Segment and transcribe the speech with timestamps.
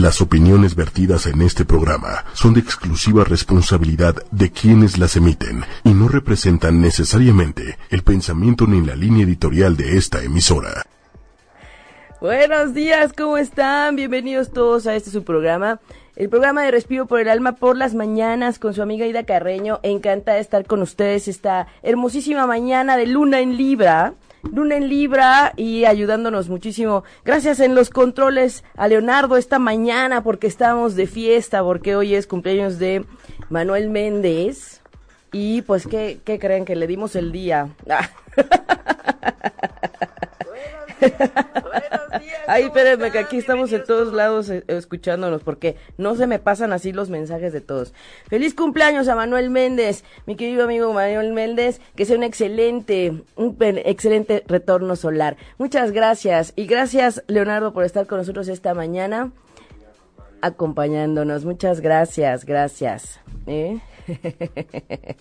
[0.00, 5.94] Las opiniones vertidas en este programa son de exclusiva responsabilidad de quienes las emiten y
[5.94, 10.82] no representan necesariamente el pensamiento ni la línea editorial de esta emisora.
[12.20, 13.94] Buenos días, ¿cómo están?
[13.94, 15.78] Bienvenidos todos a este su programa.
[16.16, 19.78] El programa de Respiro por el Alma por las mañanas con su amiga Ida Carreño.
[19.84, 24.14] Encantada de estar con ustedes esta hermosísima mañana de luna en Libra.
[24.52, 27.04] Luna en Libra y ayudándonos muchísimo.
[27.24, 32.26] Gracias en los controles a Leonardo esta mañana porque estamos de fiesta, porque hoy es
[32.26, 33.04] cumpleaños de
[33.48, 34.80] Manuel Méndez.
[35.32, 37.70] Y pues, ¿qué, qué creen que le dimos el día?
[42.46, 46.72] Ay, espérenme, que aquí estamos en todos lados eh, escuchándonos, porque no se me pasan
[46.72, 47.94] así los mensajes de todos.
[48.28, 53.56] Feliz cumpleaños a Manuel Méndez, mi querido amigo Manuel Méndez, que sea un excelente, un
[53.60, 55.36] excelente retorno solar.
[55.58, 59.32] Muchas gracias, y gracias, Leonardo, por estar con nosotros esta mañana,
[60.42, 61.44] acompañándonos.
[61.44, 63.20] Muchas gracias, gracias.
[63.46, 63.78] ¿eh?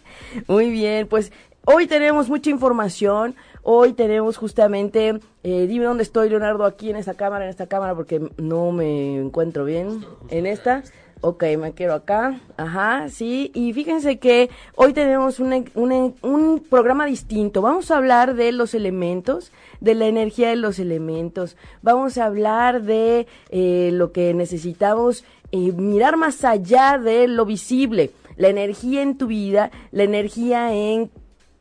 [0.48, 1.32] Muy bien, pues
[1.66, 3.36] hoy tenemos mucha información.
[3.62, 7.96] Hoy tenemos justamente, eh, dime dónde estoy, Leonardo, aquí en esta cámara, en esta cámara,
[7.96, 10.06] porque no me encuentro bien.
[10.30, 10.84] En esta.
[11.26, 12.42] Ok, me quiero acá.
[12.58, 13.50] Ajá, sí.
[13.54, 17.62] Y fíjense que hoy tenemos un, un, programa distinto.
[17.62, 21.56] Vamos a hablar de los elementos, de la energía de los elementos.
[21.82, 28.12] Vamos a hablar de eh, lo que necesitamos eh, mirar más allá de lo visible.
[28.36, 31.10] La energía en tu vida, la energía en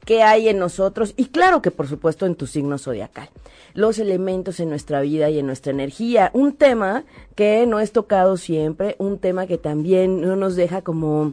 [0.04, 3.28] qué hay en nosotros y claro que por supuesto en tu signo zodiacal.
[3.74, 6.30] Los elementos en nuestra vida y en nuestra energía.
[6.34, 11.32] Un tema que no es tocado siempre, un tema que también no nos deja como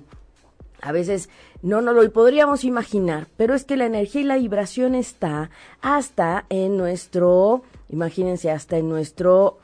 [0.81, 1.29] a veces
[1.61, 5.49] no nos lo podríamos imaginar, pero es que la energía y la vibración está
[5.81, 9.57] hasta en nuestro, imagínense, hasta en nuestro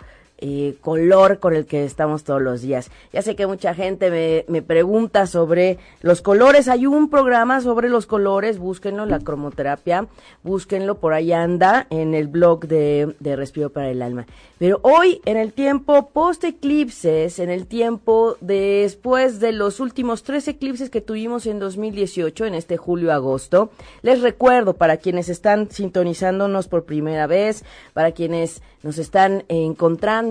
[0.81, 2.91] color con el que estamos todos los días.
[3.13, 6.67] Ya sé que mucha gente me, me, pregunta sobre los colores.
[6.67, 10.07] Hay un programa sobre los colores, búsquenlo, la cromoterapia,
[10.43, 14.25] búsquenlo, por ahí anda en el blog de, de Respiro para el Alma.
[14.57, 20.47] Pero hoy, en el tiempo post eclipses, en el tiempo después de los últimos tres
[20.47, 23.71] eclipses que tuvimos en 2018, en este julio-agosto,
[24.01, 30.24] les recuerdo para quienes están sintonizándonos por primera vez, para quienes nos están encontrando,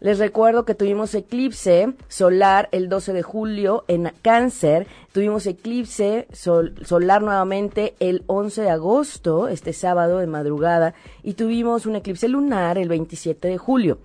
[0.00, 7.22] les recuerdo que tuvimos eclipse solar el 12 de julio en Cáncer, tuvimos eclipse solar
[7.22, 12.88] nuevamente el 11 de agosto, este sábado de madrugada, y tuvimos un eclipse lunar el
[12.88, 13.98] 27 de julio.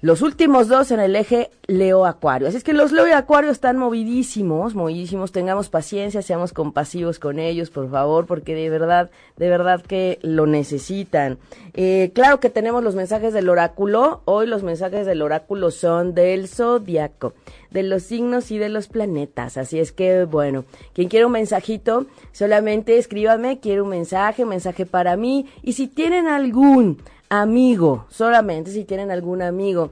[0.00, 2.46] Los últimos dos en el eje Leo Acuario.
[2.46, 5.32] Así es que los Leo y Acuario están movidísimos, movidísimos.
[5.32, 10.46] Tengamos paciencia, seamos compasivos con ellos, por favor, porque de verdad, de verdad que lo
[10.46, 11.38] necesitan.
[11.74, 14.22] Eh, claro que tenemos los mensajes del oráculo.
[14.24, 17.34] Hoy los mensajes del oráculo son del zodiaco,
[17.72, 19.56] de los signos y de los planetas.
[19.56, 25.16] Así es que, bueno, quien quiera un mensajito, solamente escríbame, quiero un mensaje, mensaje para
[25.16, 25.46] mí.
[25.64, 29.90] Y si tienen algún amigo, solamente si tienen algún amigo.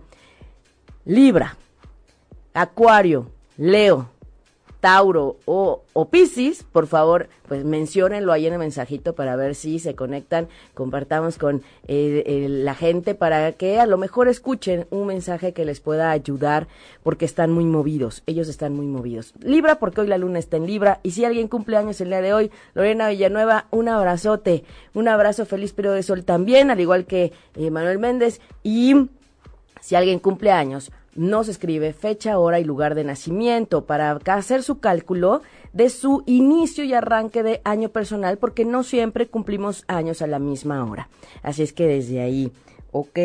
[1.05, 1.57] Libra,
[2.55, 4.09] Acuario, Leo,
[4.87, 9.81] Tauro o, o Piscis, por favor, pues menciónenlo ahí en el mensajito para ver si
[9.81, 15.53] se conectan, compartamos con eh, la gente para que a lo mejor escuchen un mensaje
[15.53, 16.69] que les pueda ayudar
[17.03, 19.35] porque están muy movidos, ellos están muy movidos.
[19.41, 22.21] Libra, porque hoy la luna está en Libra y si alguien cumple años el día
[22.21, 24.63] de hoy, Lorena Villanueva, un abrazote,
[24.95, 28.95] un abrazo feliz periodo de sol también, al igual que eh, Manuel Méndez y
[29.81, 34.63] si alguien cumple años, no se escribe fecha, hora y lugar de nacimiento para hacer
[34.63, 40.23] su cálculo de su inicio y arranque de año personal, porque no siempre cumplimos años
[40.23, 41.09] a la misma hora.
[41.43, 42.51] Así es que desde ahí,
[42.93, 43.19] ¿ok?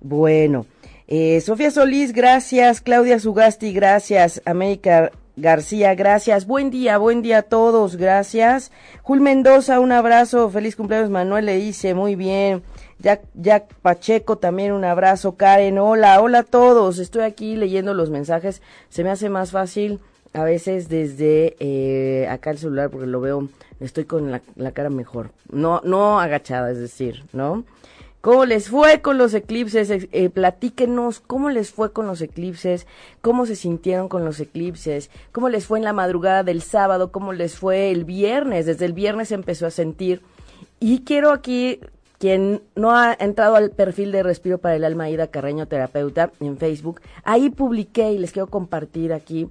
[0.00, 0.66] Bueno,
[1.06, 2.80] eh, Sofía Solís, gracias.
[2.80, 4.40] Claudia Sugasti, gracias.
[4.46, 6.46] América García, gracias.
[6.46, 8.70] Buen día, buen día a todos, gracias.
[9.02, 10.48] Jul Mendoza, un abrazo.
[10.50, 12.62] Feliz cumpleaños, Manuel le dice, muy bien.
[13.02, 15.36] Jack, Jack Pacheco, también un abrazo.
[15.36, 16.98] Karen, hola, hola a todos.
[16.98, 18.62] Estoy aquí leyendo los mensajes.
[18.90, 19.98] Se me hace más fácil
[20.32, 23.48] a veces desde eh, acá el celular porque lo veo,
[23.80, 25.32] estoy con la, cara mejor.
[25.50, 27.64] No, no agachada, es decir, ¿no?
[28.20, 29.90] ¿Cómo les fue con los eclipses?
[29.90, 32.86] Eh, platíquenos cómo les fue con los eclipses,
[33.20, 37.32] cómo se sintieron con los eclipses, cómo les fue en la madrugada del sábado, cómo
[37.32, 38.66] les fue el viernes.
[38.66, 40.22] Desde el viernes empezó a sentir.
[40.78, 41.80] Y quiero aquí
[42.22, 46.56] quien no ha entrado al perfil de Respiro para el Alma Ida Carreño Terapeuta en
[46.56, 49.48] Facebook, ahí publiqué y les quiero compartir aquí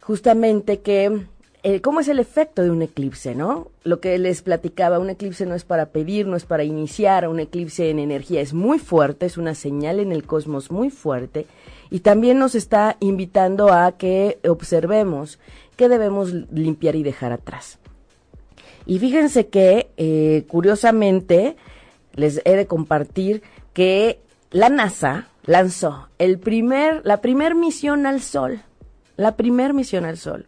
[0.00, 1.26] justamente que
[1.64, 3.68] eh, cómo es el efecto de un eclipse, ¿no?
[3.84, 7.40] Lo que les platicaba, un eclipse no es para pedir, no es para iniciar, un
[7.40, 11.44] eclipse en energía es muy fuerte, es una señal en el cosmos muy fuerte
[11.90, 15.38] y también nos está invitando a que observemos
[15.76, 17.78] qué debemos limpiar y dejar atrás.
[18.86, 21.56] Y fíjense que, eh, curiosamente,
[22.18, 23.42] les he de compartir
[23.72, 24.20] que
[24.50, 28.62] la NASA lanzó el primer, la primer misión al Sol.
[29.16, 30.46] La primer misión al Sol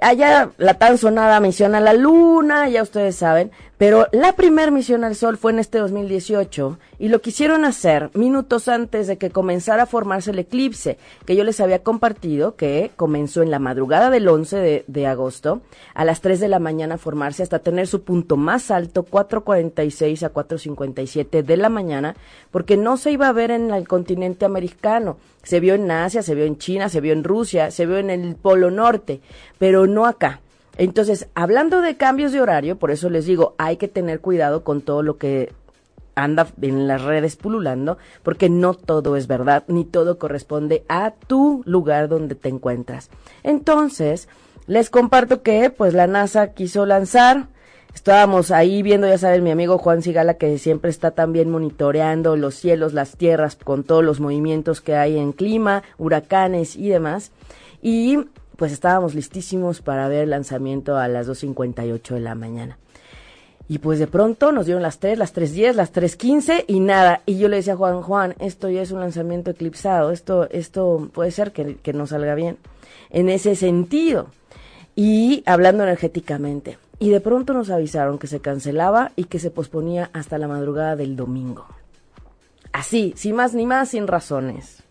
[0.00, 5.04] allá la tan sonada misión a la luna, ya ustedes saben, pero la primera misión
[5.04, 9.84] al Sol fue en este 2018 y lo quisieron hacer minutos antes de que comenzara
[9.84, 14.26] a formarse el eclipse, que yo les había compartido que comenzó en la madrugada del
[14.26, 15.62] 11 de, de agosto
[15.94, 20.24] a las 3 de la mañana a formarse hasta tener su punto más alto 4.46
[20.24, 22.16] a 4.57 de la mañana,
[22.50, 25.18] porque no se iba a ver en el continente americano.
[25.44, 28.10] Se vio en Asia, se vio en China, se vio en Rusia, se vio en
[28.10, 29.20] el Polo Norte,
[29.58, 30.40] pero no acá.
[30.78, 34.80] Entonces, hablando de cambios de horario, por eso les digo, hay que tener cuidado con
[34.80, 35.52] todo lo que
[36.14, 41.62] anda en las redes pululando, porque no todo es verdad, ni todo corresponde a tu
[41.66, 43.10] lugar donde te encuentras.
[43.42, 44.28] Entonces,
[44.66, 47.48] les comparto que, pues, la NASA quiso lanzar,
[47.92, 52.54] estábamos ahí viendo, ya saben, mi amigo Juan Sigala, que siempre está también monitoreando los
[52.54, 57.32] cielos, las tierras, con todos los movimientos que hay en clima, huracanes y demás.
[57.82, 58.18] Y
[58.58, 62.76] pues estábamos listísimos para ver el lanzamiento a las 2.58 de la mañana.
[63.68, 67.22] Y pues de pronto nos dieron las 3, las 3.10, las 3.15 y nada.
[67.24, 71.08] Y yo le decía a Juan, Juan, esto ya es un lanzamiento eclipsado, esto, esto
[71.12, 72.58] puede ser que, que no salga bien.
[73.10, 74.26] En ese sentido.
[74.96, 76.78] Y hablando energéticamente.
[76.98, 80.96] Y de pronto nos avisaron que se cancelaba y que se posponía hasta la madrugada
[80.96, 81.64] del domingo.
[82.72, 84.82] Así, sin más ni más, sin razones.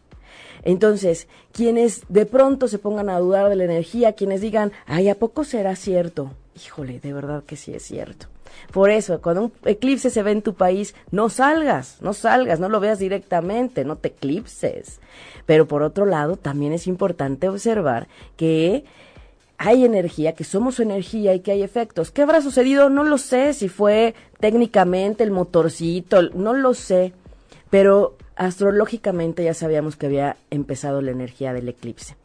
[0.63, 5.15] Entonces, quienes de pronto se pongan a dudar de la energía, quienes digan, ay, ¿a
[5.15, 6.31] poco será cierto?
[6.55, 8.27] Híjole, de verdad que sí es cierto.
[8.71, 12.69] Por eso, cuando un eclipse se ve en tu país, no salgas, no salgas, no
[12.69, 14.99] lo veas directamente, no te eclipses.
[15.45, 18.83] Pero por otro lado, también es importante observar que
[19.57, 22.11] hay energía, que somos energía y que hay efectos.
[22.11, 22.89] ¿Qué habrá sucedido?
[22.89, 27.13] No lo sé, si fue técnicamente el motorcito, no lo sé.
[27.69, 32.15] Pero astrológicamente ya sabíamos que había empezado la energía del eclipse.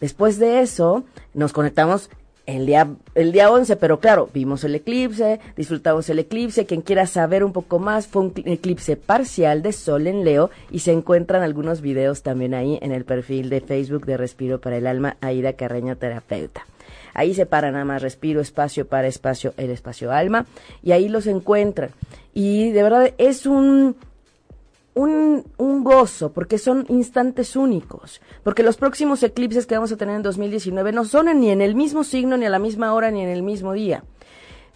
[0.00, 2.10] Después de eso, nos conectamos
[2.46, 6.66] el día, el día 11, pero claro, vimos el eclipse, disfrutamos el eclipse.
[6.66, 10.80] Quien quiera saber un poco más, fue un eclipse parcial de Sol en Leo y
[10.80, 14.88] se encuentran algunos videos también ahí en el perfil de Facebook de Respiro para el
[14.88, 16.66] Alma, Aida Carreño Terapeuta.
[17.14, 20.46] Ahí se para nada más respiro, espacio para espacio, el espacio alma,
[20.82, 21.90] y ahí los encuentran.
[22.32, 23.96] Y de verdad es un,
[24.94, 30.16] un, un, gozo, porque son instantes únicos, porque los próximos eclipses que vamos a tener
[30.16, 33.22] en 2019 no son ni en el mismo signo, ni a la misma hora, ni
[33.22, 34.04] en el mismo día.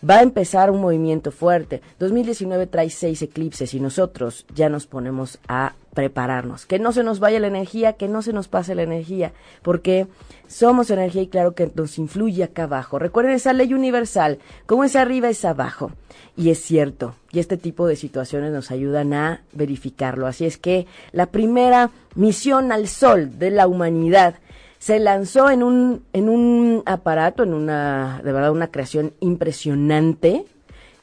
[0.08, 1.82] Va a empezar un movimiento fuerte.
[1.99, 6.67] 2019 trae seis eclipses y nosotros ya nos ponemos a prepararnos.
[6.67, 9.32] Que no se nos vaya la energía, que no se nos pase la energía,
[9.62, 10.06] porque
[10.47, 12.99] somos energía y claro que nos influye acá abajo.
[13.00, 15.91] Recuerden esa ley universal, como es arriba es abajo.
[16.37, 20.26] Y es cierto, y este tipo de situaciones nos ayudan a verificarlo.
[20.26, 24.37] Así es que la primera misión al sol de la humanidad
[24.86, 30.44] se lanzó en un, en un aparato, en una, de verdad, una creación impresionante,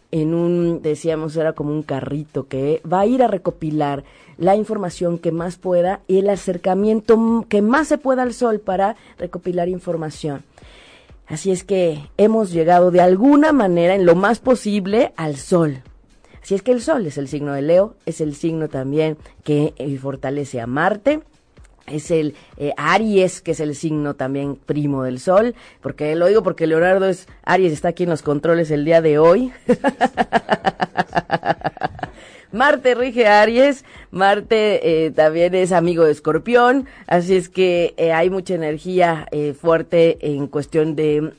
[0.09, 4.05] en un, decíamos, era como un carrito que va a ir a recopilar
[4.37, 8.95] la información que más pueda y el acercamiento que más se pueda al sol para
[9.17, 10.43] recopilar información.
[11.27, 15.81] Así es que hemos llegado de alguna manera, en lo más posible, al sol.
[16.41, 19.73] Así es que el sol es el signo de Leo, es el signo también que
[19.75, 21.19] eh, fortalece a Marte,
[21.87, 26.43] es el eh, Aries, que es el signo también primo del Sol, porque lo digo
[26.43, 29.51] porque Leonardo es Aries, está aquí en los controles el día de hoy.
[32.53, 38.29] Marte rige Aries, Marte eh, también es amigo de Escorpión, así es que eh, hay
[38.29, 41.33] mucha energía eh, fuerte en cuestión de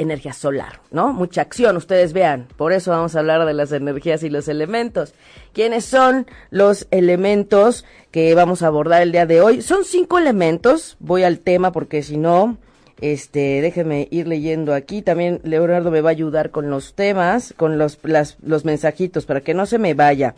[0.00, 1.12] energía solar, ¿no?
[1.12, 2.48] Mucha acción, ustedes vean.
[2.56, 5.14] Por eso vamos a hablar de las energías y los elementos.
[5.52, 9.62] ¿Quiénes son los elementos que vamos a abordar el día de hoy?
[9.62, 10.96] Son cinco elementos.
[11.00, 12.56] Voy al tema porque si no,
[13.00, 15.02] este, déjenme ir leyendo aquí.
[15.02, 19.42] También Leonardo me va a ayudar con los temas, con los, las, los mensajitos, para
[19.42, 20.34] que no se me vaya.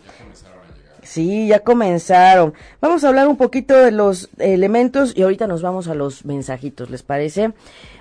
[1.02, 2.54] Sí, ya comenzaron.
[2.80, 6.90] Vamos a hablar un poquito de los elementos y ahorita nos vamos a los mensajitos,
[6.90, 7.52] ¿les parece?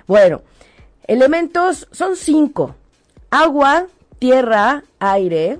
[0.06, 0.42] Bueno,
[1.06, 2.74] elementos son cinco.
[3.30, 3.86] Agua,
[4.18, 5.58] tierra, aire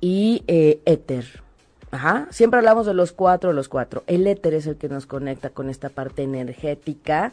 [0.00, 1.42] y eh, éter.
[1.90, 4.02] Ajá, siempre hablamos de los cuatro, los cuatro.
[4.06, 7.32] El éter es el que nos conecta con esta parte energética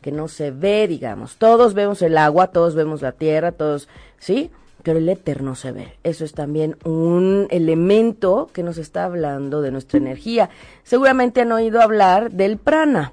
[0.00, 1.36] que no se ve, digamos.
[1.36, 3.88] Todos vemos el agua, todos vemos la tierra, todos,
[4.18, 4.50] ¿sí?
[4.82, 5.98] pero el éter no se ve.
[6.02, 10.48] Eso es también un elemento que nos está hablando de nuestra energía.
[10.82, 13.12] Seguramente han oído hablar del prana.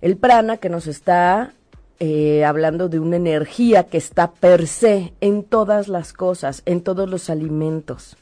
[0.00, 1.52] El prana que nos está
[2.00, 7.08] eh, hablando de una energía que está per se en todas las cosas, en todos
[7.08, 8.16] los alimentos,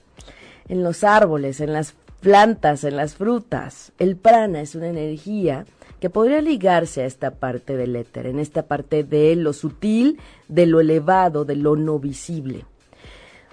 [0.69, 3.93] en los árboles, en las plantas, en las frutas.
[3.99, 5.65] El prana es una energía
[6.01, 10.67] que podría ligarse a esta parte del éter, en esta parte de lo sutil, de
[10.67, 12.65] lo elevado, de lo no visible.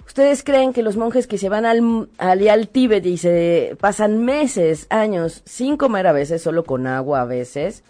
[0.06, 4.86] ¿Ustedes creen que los monjes que se van al, al, Tíbet y se pasan meses,
[4.88, 7.84] años, sin comer a veces, solo con agua a veces,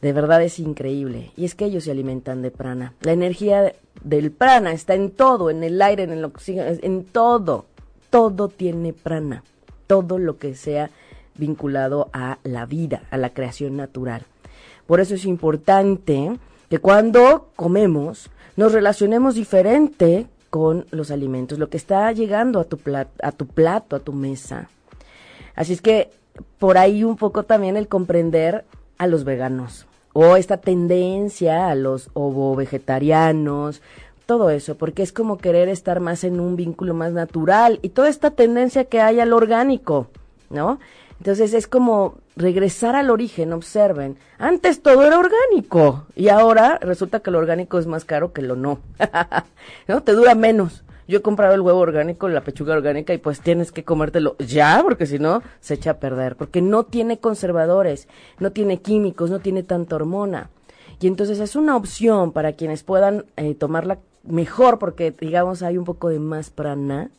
[0.00, 1.32] de verdad es increíble.
[1.36, 2.94] Y es que ellos se alimentan de prana.
[3.00, 7.66] La energía del prana está en todo, en el aire, en el oxígeno, en todo.
[8.10, 9.42] Todo tiene prana.
[9.86, 10.90] Todo lo que sea
[11.36, 14.24] vinculado a la vida, a la creación natural.
[14.86, 16.38] Por eso es importante
[16.68, 22.78] que cuando comemos nos relacionemos diferente con los alimentos, lo que está llegando a tu,
[23.22, 24.68] a tu plato, a tu mesa.
[25.54, 26.10] Así es que
[26.58, 28.64] por ahí un poco también el comprender
[28.98, 33.82] a los veganos o esta tendencia a los ovo vegetarianos,
[34.26, 38.08] todo eso, porque es como querer estar más en un vínculo más natural y toda
[38.08, 40.08] esta tendencia que hay al orgánico,
[40.50, 40.80] ¿no?
[41.18, 44.16] Entonces es como regresar al origen, observen.
[44.38, 48.54] Antes todo era orgánico y ahora resulta que lo orgánico es más caro que lo
[48.54, 48.80] no.
[49.88, 50.02] ¿No?
[50.02, 50.84] Te dura menos.
[51.08, 54.80] Yo he comprado el huevo orgánico, la pechuga orgánica y pues tienes que comértelo ya
[54.84, 56.36] porque si no se echa a perder.
[56.36, 58.06] Porque no tiene conservadores,
[58.38, 60.50] no tiene químicos, no tiene tanta hormona.
[61.00, 65.84] Y entonces es una opción para quienes puedan eh, tomarla mejor porque digamos hay un
[65.84, 67.10] poco de más prana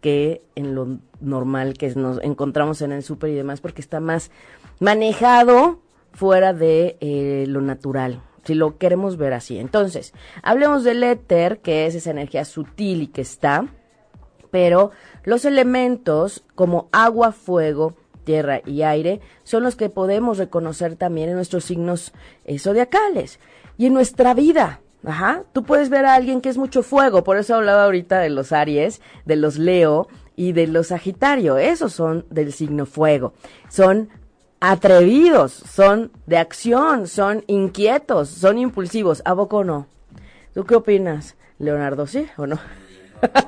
[0.00, 4.30] que en lo normal que nos encontramos en el súper y demás, porque está más
[4.78, 5.80] manejado
[6.12, 9.58] fuera de eh, lo natural, si lo queremos ver así.
[9.58, 13.66] Entonces, hablemos del éter, que es esa energía sutil y que está,
[14.50, 14.92] pero
[15.24, 21.36] los elementos como agua, fuego, tierra y aire son los que podemos reconocer también en
[21.36, 22.12] nuestros signos
[22.44, 23.38] eh, zodiacales
[23.78, 24.80] y en nuestra vida.
[25.06, 28.30] Ajá, tú puedes ver a alguien que es mucho fuego, por eso hablaba ahorita de
[28.30, 33.34] los Aries, de los Leo y de los Sagitario, esos son del signo fuego.
[33.68, 34.08] Son
[34.70, 39.86] atrevidos, son de acción, son inquietos, son impulsivos, ¿a poco no?
[40.54, 42.58] ¿Tú qué opinas, Leonardo, sí o no?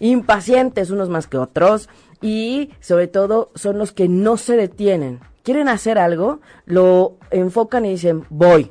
[0.00, 1.88] Impacientes unos más que otros
[2.22, 5.20] y sobre todo son los que no se detienen.
[5.42, 8.70] Quieren hacer algo, lo enfocan y dicen, voy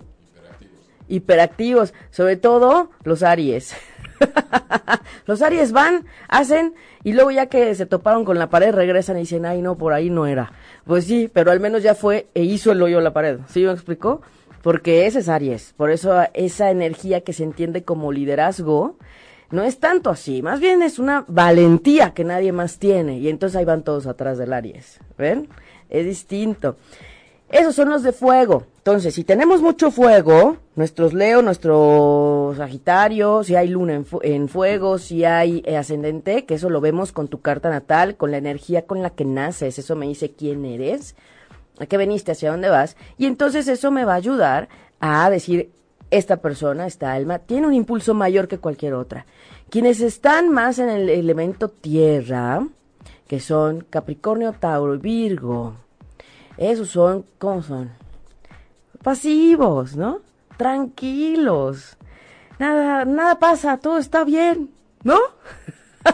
[1.09, 3.75] hiperactivos, sobre todo los Aries.
[5.25, 9.21] los Aries van, hacen y luego ya que se toparon con la pared regresan y
[9.21, 10.51] dicen, ay no, por ahí no era.
[10.85, 13.39] Pues sí, pero al menos ya fue e hizo el hoyo a la pared.
[13.47, 14.21] ¿Sí me explicó?
[14.61, 15.73] Porque ese es Aries.
[15.77, 18.97] Por eso esa energía que se entiende como liderazgo
[19.51, 20.41] no es tanto así.
[20.41, 23.17] Más bien es una valentía que nadie más tiene.
[23.19, 24.99] Y entonces ahí van todos atrás del Aries.
[25.17, 25.47] ¿Ven?
[25.89, 26.75] Es distinto.
[27.49, 28.65] Esos son los de fuego.
[28.89, 35.25] Entonces, si tenemos mucho fuego, nuestros Leo, nuestro Sagitario, si hay luna en, fuego, si
[35.25, 39.03] hay eh, ascendente, que eso lo vemos con tu carta natal, con la energía con
[39.03, 41.13] la que naces, eso me dice quién eres,
[41.77, 44.69] a qué veniste, hacia dónde vas, y entonces eso me va a ayudar
[44.99, 45.69] a decir,
[46.09, 49.27] esta persona, esta alma, tiene un impulso mayor que cualquier otra.
[49.69, 52.65] Quienes están más en el elemento tierra,
[53.27, 55.75] que son Capricornio, Tauro y Virgo,
[56.57, 57.98] esos son, ¿cómo son?
[59.03, 60.21] Pasivos, ¿no?
[60.57, 61.97] Tranquilos.
[62.59, 64.69] Nada, nada pasa, todo está bien,
[65.03, 65.17] ¿no?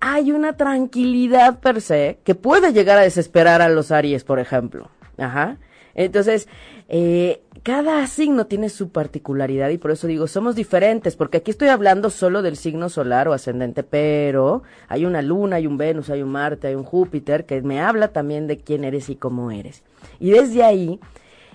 [0.00, 4.90] Hay una tranquilidad per se que puede llegar a desesperar a los Aries, por ejemplo.
[5.18, 5.58] Ajá.
[5.94, 6.48] Entonces,
[6.88, 11.68] eh, cada signo tiene su particularidad y por eso digo, somos diferentes, porque aquí estoy
[11.68, 16.22] hablando solo del signo solar o ascendente, pero hay una luna, hay un Venus, hay
[16.22, 19.82] un Marte, hay un Júpiter que me habla también de quién eres y cómo eres.
[20.18, 21.00] Y desde ahí,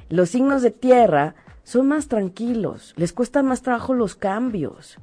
[0.09, 4.97] los signos de tierra son más tranquilos, les cuestan más trabajo los cambios.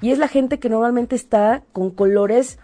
[0.00, 2.58] Y es la gente que normalmente está con colores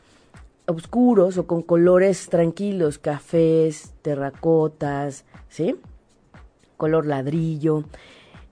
[0.66, 5.76] oscuros o con colores tranquilos, cafés, terracotas, ¿sí?
[6.82, 7.84] Color ladrillo,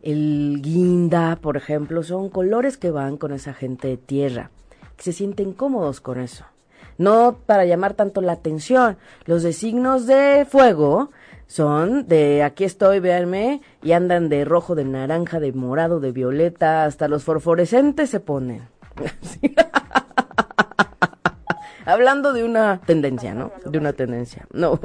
[0.05, 4.53] el guinda, por ejemplo, son colores que van con esa gente de tierra,
[4.97, 6.45] que se sienten cómodos con eso.
[6.97, 8.99] No para llamar tanto la atención.
[9.25, 11.11] Los de signos de fuego
[11.49, 16.85] son de aquí estoy, véanme, y andan de rojo, de naranja, de morado, de violeta,
[16.85, 18.69] hasta los fosforescentes se ponen.
[21.85, 23.51] Hablando de una tendencia, ¿no?
[23.65, 24.47] De una tendencia.
[24.53, 24.79] No.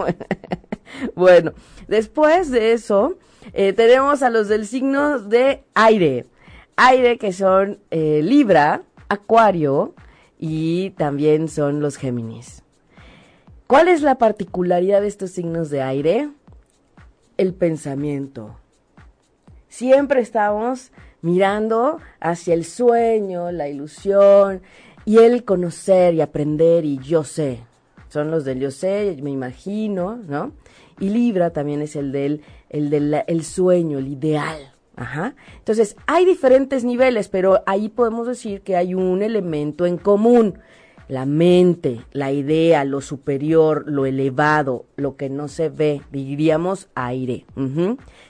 [1.16, 1.54] bueno,
[1.88, 3.18] después de eso,
[3.54, 6.26] eh, tenemos a los del signo de aire.
[6.76, 9.94] aire que son eh, Libra, Acuario
[10.40, 12.64] y también son los Géminis.
[13.68, 16.30] ¿Cuál es la particularidad de estos signos de aire?
[17.38, 18.58] El pensamiento.
[19.70, 24.62] Siempre estamos mirando hacia el sueño, la ilusión
[25.06, 27.62] y el conocer y aprender y yo sé.
[28.10, 30.52] Son los del yo sé, me imagino, ¿no?
[31.00, 34.74] Y Libra también es el del el del el sueño, el ideal.
[34.96, 35.36] Ajá.
[35.58, 40.60] Entonces, hay diferentes niveles, pero ahí podemos decir que hay un elemento en común.
[41.08, 47.46] La mente, la idea, lo superior, lo elevado, lo que no se ve, diríamos aire.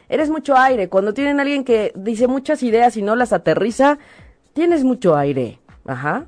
[0.09, 0.89] Eres mucho aire.
[0.89, 3.97] Cuando tienen alguien que dice muchas ideas y no las aterriza,
[4.53, 5.59] tienes mucho aire.
[5.85, 6.25] Ajá.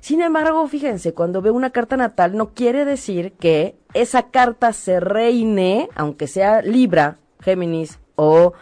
[0.00, 5.00] Sin embargo, fíjense, cuando veo una carta natal no quiere decir que esa carta se
[5.00, 8.54] reine, aunque sea Libra, Géminis o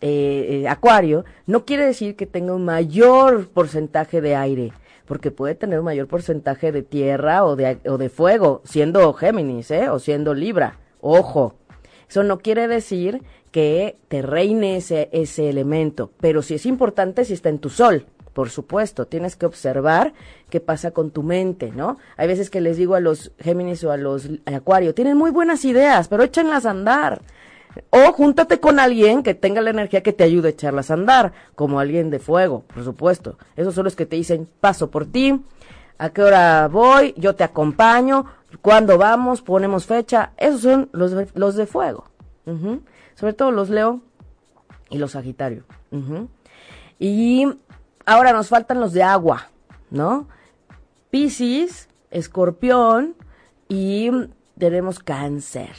[0.00, 4.72] eh, eh, Acuario, no quiere decir que tenga un mayor porcentaje de aire,
[5.06, 9.70] porque puede tener un mayor porcentaje de tierra o de, o de fuego, siendo Géminis,
[9.70, 9.88] ¿eh?
[9.88, 10.78] O siendo Libra.
[11.00, 11.54] Ojo.
[12.08, 17.32] Eso no quiere decir que te reine ese, ese elemento, pero sí es importante si
[17.32, 18.06] está en tu sol
[18.36, 20.12] por supuesto, tienes que observar
[20.50, 21.96] qué pasa con tu mente, ¿no?
[22.18, 25.64] Hay veces que les digo a los Géminis o a los Acuario, tienen muy buenas
[25.64, 27.22] ideas, pero échenlas a andar.
[27.90, 31.32] O júntate con alguien que tenga la energía que te ayude a echarlas a andar,
[31.54, 33.38] como alguien de fuego, por supuesto.
[33.56, 35.40] Esos son los que te dicen, paso por ti,
[35.98, 38.26] a qué hora voy, yo te acompaño,
[38.62, 40.32] cuándo vamos, ponemos fecha.
[40.36, 42.04] Esos son los, los de fuego.
[43.14, 44.00] Sobre todo los Leo
[44.90, 45.64] y los Sagitario.
[46.98, 47.46] Y
[48.08, 49.48] Ahora nos faltan los de agua,
[49.90, 50.28] ¿no?
[51.10, 53.16] Piscis, escorpión
[53.68, 54.10] y
[54.56, 55.74] tenemos cáncer.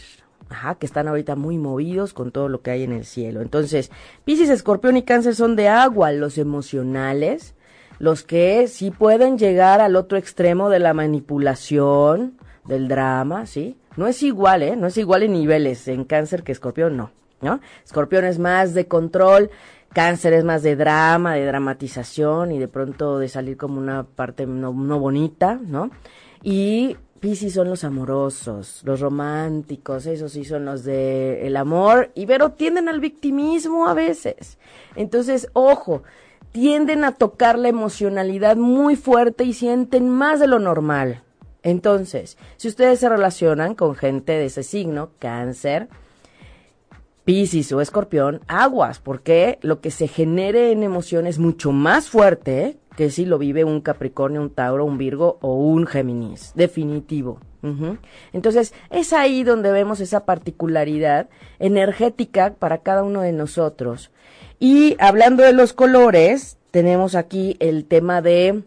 [0.50, 3.42] Ajá, que están ahorita muy movidos con todo lo que hay en el cielo.
[3.42, 3.92] Entonces,
[4.24, 7.54] Piscis, Escorpión y Cáncer son de agua, los emocionales,
[8.00, 13.78] los que sí pueden llegar al otro extremo de la manipulación, del drama, ¿sí?
[13.96, 14.76] No es igual, ¿eh?
[14.76, 17.12] No es igual en niveles en Cáncer que Escorpión, no,
[17.42, 17.60] ¿no?
[17.84, 19.50] Escorpión es más de control,
[19.94, 24.46] Cáncer es más de drama, de dramatización y de pronto de salir como una parte
[24.46, 25.90] no, bonita, ¿no?
[26.44, 32.26] Y Piscis son los amorosos, los románticos, esos sí son los de el amor, y
[32.26, 34.58] pero tienden al victimismo a veces.
[34.96, 36.04] Entonces, ojo,
[36.52, 41.24] tienden a tocar la emocionalidad muy fuerte y sienten más de lo normal.
[41.64, 45.90] Entonces, si ustedes se relacionan con gente de ese signo, cáncer,
[47.26, 52.78] Piscis o Escorpión, aguas, porque lo que se genere en emoción es mucho más fuerte
[52.98, 57.40] que si lo vive un Capricornio, un Tauro, un Virgo o un Géminis, definitivo.
[58.34, 61.28] Entonces, es ahí donde vemos esa particularidad
[61.60, 64.10] energética para cada uno de nosotros.
[64.58, 68.64] Y hablando de los colores, tenemos aquí el tema de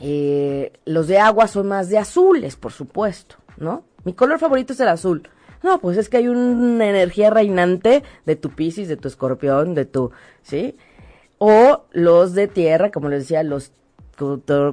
[0.00, 3.84] eh, los de agua son más de azules, por supuesto, ¿no?
[4.04, 5.28] Mi color favorito es el azul.
[5.62, 9.84] No, pues es que hay una energía reinante de tu Piscis, de tu escorpión, de
[9.84, 10.10] tu,
[10.42, 10.76] ¿sí?
[11.38, 13.72] O los de tierra, como les decía, los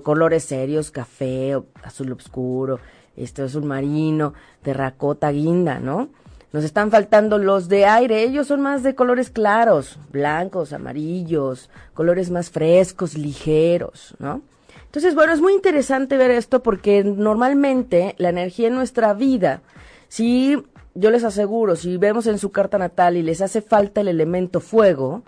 [0.04, 2.80] colores serios, café, azul oscuro,
[3.18, 6.10] este azul marino, terracota, guinda, ¿no?
[6.54, 12.30] Nos están faltando los de aire, ellos son más de colores claros, blancos, amarillos, colores
[12.30, 14.42] más frescos, ligeros, ¿no?
[14.86, 19.62] Entonces, bueno, es muy interesante ver esto porque normalmente la energía en nuestra vida,
[20.10, 20.62] si
[20.94, 24.60] yo les aseguro, si vemos en su carta natal y les hace falta el elemento
[24.60, 25.24] fuego,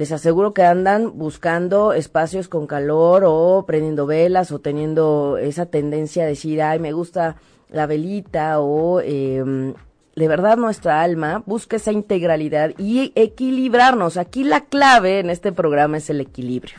[0.00, 6.22] les aseguro que andan buscando espacios con calor o prendiendo velas o teniendo esa tendencia
[6.22, 7.36] a decir, ay, me gusta
[7.68, 9.74] la velita o eh,
[10.16, 14.16] de verdad nuestra alma busca esa integralidad y equilibrarnos.
[14.16, 16.78] Aquí la clave en este programa es el equilibrio.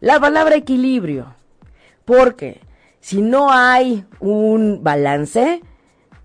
[0.00, 1.34] La palabra equilibrio,
[2.04, 2.60] porque
[3.00, 5.62] si no hay un balance,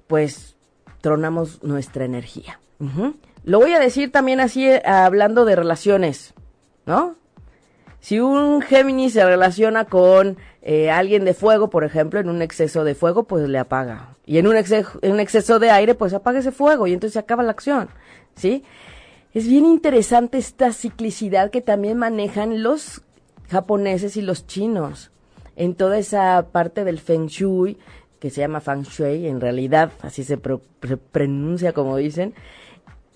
[0.08, 0.58] pues
[1.00, 2.60] tronamos nuestra energía.
[3.44, 6.34] Lo voy a decir también así, eh, hablando de relaciones,
[6.86, 7.16] ¿no?
[8.00, 12.84] Si un Géminis se relaciona con eh, alguien de fuego, por ejemplo, en un exceso
[12.84, 14.16] de fuego, pues le apaga.
[14.26, 17.52] Y en un, exceso, de aire, pues apaga ese fuego y entonces se acaba la
[17.52, 17.90] acción,
[18.36, 18.64] ¿sí?
[19.34, 23.02] Es bien interesante esta ciclicidad que también manejan los
[23.50, 25.12] japoneses y los chinos
[25.56, 27.78] en toda esa parte del feng shui
[28.22, 32.36] que se llama Feng Shui, en realidad así se, pronuncia como dicen,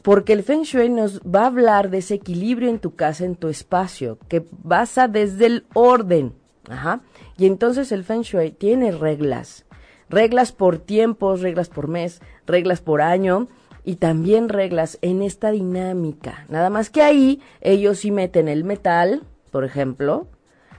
[0.06, 3.36] porque el Feng Shui nos va a hablar de ese equilibrio en tu casa, en
[3.36, 6.34] tu espacio, que basa desde el orden.
[6.70, 7.02] Ajá.
[7.39, 9.65] Y entonces el Feng Shui tiene reglas,
[10.08, 13.48] reglas por tiempos, reglas por mes, reglas por año
[13.84, 16.46] y también reglas en esta dinámica.
[16.50, 20.28] Nada más que ahí ellos sí meten el metal, por ejemplo,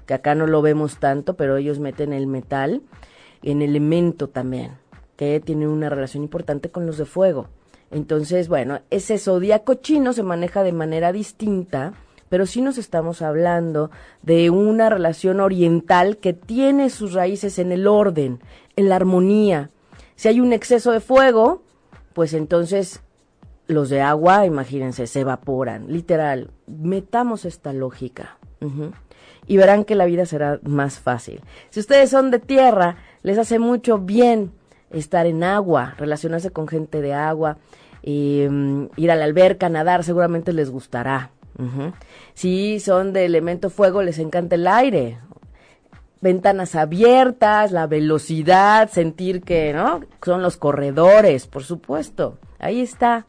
[0.07, 2.81] que acá no lo vemos tanto, pero ellos meten el metal
[3.43, 4.75] en elemento también,
[5.17, 7.49] que tiene una relación importante con los de fuego.
[7.91, 11.95] Entonces, bueno, ese zodiaco chino se maneja de manera distinta,
[12.29, 13.91] pero sí nos estamos hablando
[14.23, 18.41] de una relación oriental que tiene sus raíces en el orden,
[18.75, 19.71] en la armonía.
[20.17, 21.63] Si hay un exceso de fuego,
[22.13, 23.03] pues entonces
[23.67, 26.51] los de agua, imagínense, se evaporan, literal.
[26.67, 28.39] Metamos esta lógica.
[29.47, 31.41] Y verán que la vida será más fácil.
[31.71, 34.53] Si ustedes son de tierra, les hace mucho bien
[34.99, 37.59] estar en agua, relacionarse con gente de agua,
[38.03, 41.31] em, ir a la alberca, nadar, seguramente les gustará.
[42.35, 45.19] Si son de elemento fuego, les encanta el aire.
[46.21, 50.01] Ventanas abiertas, la velocidad, sentir que, ¿no?
[50.23, 52.39] Son los corredores, por supuesto.
[52.59, 53.27] Ahí está.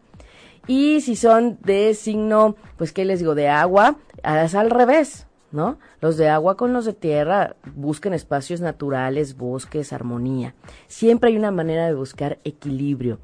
[0.68, 3.36] Y si son de signo, pues, ¿qué les digo?
[3.36, 5.78] De agua, es al revés, ¿no?
[6.02, 10.56] Los de agua con los de tierra busquen espacios naturales, bosques, armonía.
[10.88, 13.20] Siempre hay una manera de buscar equilibrio.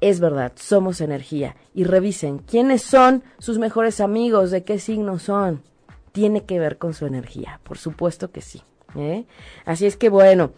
[0.00, 1.56] Es verdad, somos energía.
[1.74, 5.62] Y revisen quiénes son sus mejores amigos, de qué signo son.
[6.10, 8.62] Tiene que ver con su energía, por supuesto que sí.
[8.96, 9.24] ¿eh?
[9.64, 10.52] Así es que bueno,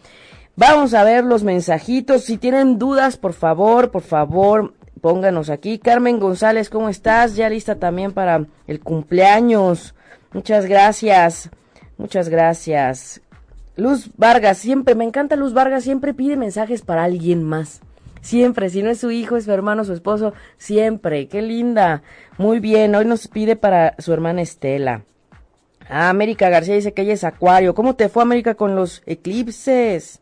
[0.55, 2.23] vamos a ver los mensajitos.
[2.23, 5.79] Si tienen dudas, por favor, por favor, pónganos aquí.
[5.79, 7.35] Carmen González, ¿cómo estás?
[7.35, 9.93] Ya lista también para el cumpleaños.
[10.35, 11.49] Muchas gracias.
[11.97, 13.21] Muchas gracias.
[13.77, 17.79] Luz Vargas, siempre, me encanta Luz Vargas, siempre pide mensajes para alguien más.
[18.19, 21.29] Siempre, si no es su hijo, es su hermano, su esposo, siempre.
[21.29, 22.03] Qué linda.
[22.37, 25.05] Muy bien, hoy nos pide para su hermana Estela.
[25.87, 27.73] Ah, América García dice que ella es Acuario.
[27.73, 30.19] ¿Cómo te fue América con los eclipses?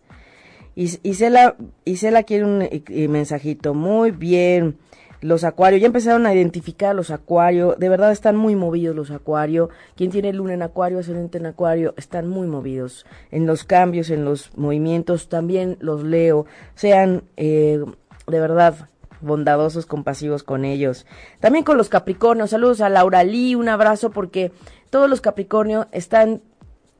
[0.76, 3.74] Isela, Isela quiere un eh, mensajito.
[3.74, 4.78] Muy bien.
[5.24, 7.80] Los acuarios, ya empezaron a identificar a los acuarios.
[7.80, 9.70] De verdad están muy movidos los acuarios.
[9.96, 14.26] Quien tiene luna en acuario, ascendente en acuario, están muy movidos en los cambios, en
[14.26, 15.30] los movimientos.
[15.30, 16.46] También los leo.
[16.76, 17.82] Sean eh,
[18.28, 18.90] de verdad
[19.22, 21.06] bondadosos, compasivos con ellos.
[21.40, 22.50] También con los Capricornios.
[22.50, 23.56] Saludos a Laura Lee.
[23.56, 24.52] Un abrazo porque
[24.90, 26.42] todos los Capricornios están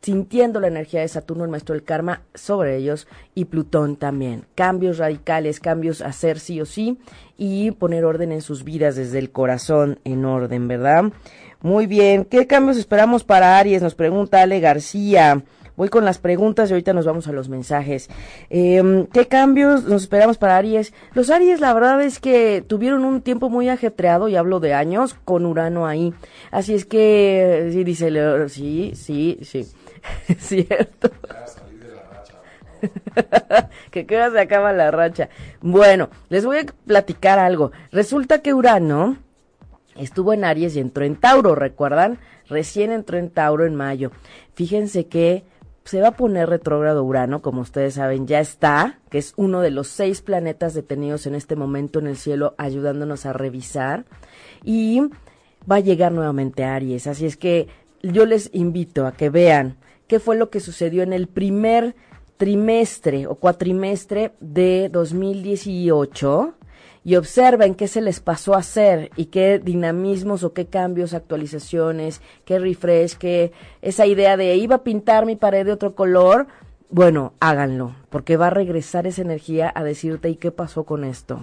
[0.04, 4.44] sintiendo la energía de Saturno, el maestro del karma, sobre ellos y Plutón también.
[4.54, 7.00] Cambios radicales, cambios a hacer sí o sí
[7.38, 11.06] y poner orden en sus vidas desde el corazón en orden, ¿verdad?
[11.62, 13.82] Muy bien, ¿qué cambios esperamos para Aries?
[13.82, 15.42] Nos pregunta Ale García.
[15.76, 18.10] Voy con las preguntas y ahorita nos vamos a los mensajes.
[18.50, 20.94] Em, ¿Qué cambios nos esperamos para Aries?
[21.14, 25.16] Los Aries, la verdad es que tuvieron un tiempo muy ajetreado, y hablo de años,
[25.26, 26.14] con Urano ahí.
[26.52, 28.12] Así es que, sí, dice,
[28.50, 29.68] sí, sí, sí.
[30.38, 31.10] ¿Cierto?
[33.92, 35.30] que queda se acaba la racha.
[35.62, 37.72] Bueno, les voy a platicar algo.
[37.92, 39.18] Resulta que Urano
[39.96, 42.20] estuvo en Aries y entró en Tauro, ¿recuerdan?
[42.48, 44.12] Recién entró en Tauro en mayo.
[44.54, 45.44] Fíjense que
[45.86, 49.72] se va a poner retrógrado Urano, como ustedes saben, ya está, que es uno de
[49.72, 54.06] los seis planetas detenidos en este momento en el cielo, ayudándonos a revisar.
[54.64, 55.02] Y
[55.70, 57.08] va a llegar nuevamente Aries.
[57.08, 57.68] Así es que
[58.02, 61.96] yo les invito a que vean qué fue lo que sucedió en el primer
[62.38, 66.54] trimestre o cuatrimestre de 2018
[67.04, 72.22] y observen qué se les pasó a hacer y qué dinamismos o qué cambios, actualizaciones,
[72.46, 76.48] qué refresh, qué esa idea de iba a pintar mi pared de otro color,
[76.90, 81.42] bueno, háganlo, porque va a regresar esa energía a decirte y qué pasó con esto.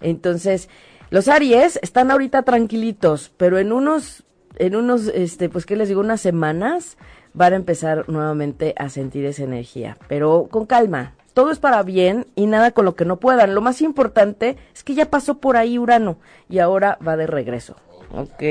[0.00, 0.68] Entonces,
[1.10, 4.24] los Aries están ahorita tranquilitos, pero en unos,
[4.56, 6.98] en unos, este, pues qué les digo, unas semanas
[7.32, 11.14] van a empezar nuevamente a sentir esa energía, pero con calma.
[11.34, 13.54] Todo es para bien y nada con lo que no puedan.
[13.54, 16.18] Lo más importante es que ya pasó por ahí Urano
[16.48, 17.76] y ahora va de regreso.
[18.14, 18.42] Ok.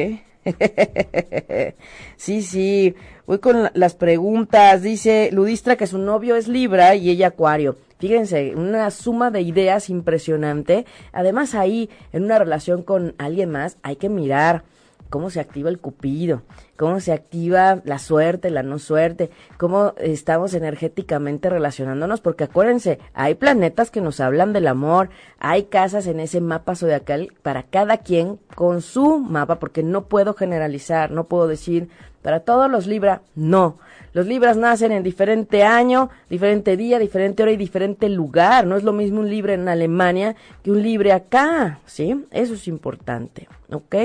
[2.17, 2.95] sí, sí.
[3.27, 4.81] Voy con las preguntas.
[4.81, 7.77] Dice Ludistra que su novio es Libra y ella Acuario.
[7.99, 10.87] Fíjense, una suma de ideas impresionante.
[11.11, 14.63] Además ahí, en una relación con alguien más, hay que mirar
[15.11, 16.41] cómo se activa el cupido,
[16.77, 23.35] cómo se activa la suerte, la no suerte, cómo estamos energéticamente relacionándonos, porque acuérdense, hay
[23.35, 28.39] planetas que nos hablan del amor, hay casas en ese mapa zodiacal para cada quien
[28.55, 31.89] con su mapa, porque no puedo generalizar, no puedo decir
[32.21, 33.79] para todos los Libra, no.
[34.13, 38.65] Los Libras nacen en diferente año, diferente día, diferente hora y diferente lugar.
[38.65, 42.25] No es lo mismo un Libra en Alemania que un Libre acá, ¿sí?
[42.31, 43.95] Eso es importante, ¿ok?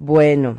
[0.00, 0.58] Bueno,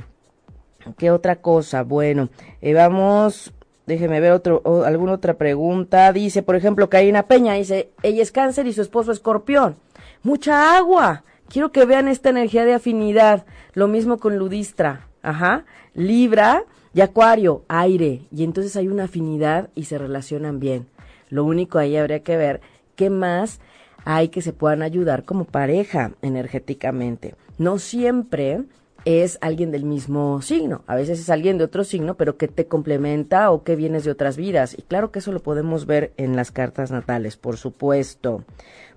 [0.97, 1.83] ¿qué otra cosa?
[1.83, 2.27] Bueno,
[2.61, 3.53] eh, vamos,
[3.85, 6.11] déjeme ver otro, alguna otra pregunta.
[6.11, 9.77] Dice, por ejemplo, Karina Peña, dice, ella es cáncer y su esposo escorpión.
[10.23, 11.23] Mucha agua.
[11.47, 13.45] Quiero que vean esta energía de afinidad.
[13.73, 15.07] Lo mismo con Ludistra.
[15.21, 15.63] Ajá.
[15.93, 18.23] Libra Y Acuario, aire.
[18.31, 20.87] Y entonces hay una afinidad y se relacionan bien.
[21.29, 22.59] Lo único ahí habría que ver
[22.97, 23.61] qué más
[24.03, 27.35] hay que se puedan ayudar como pareja energéticamente.
[27.57, 28.63] No siempre
[29.05, 32.67] es alguien del mismo signo, a veces es alguien de otro signo, pero que te
[32.67, 34.75] complementa o que vienes de otras vidas.
[34.77, 38.43] Y claro que eso lo podemos ver en las cartas natales, por supuesto.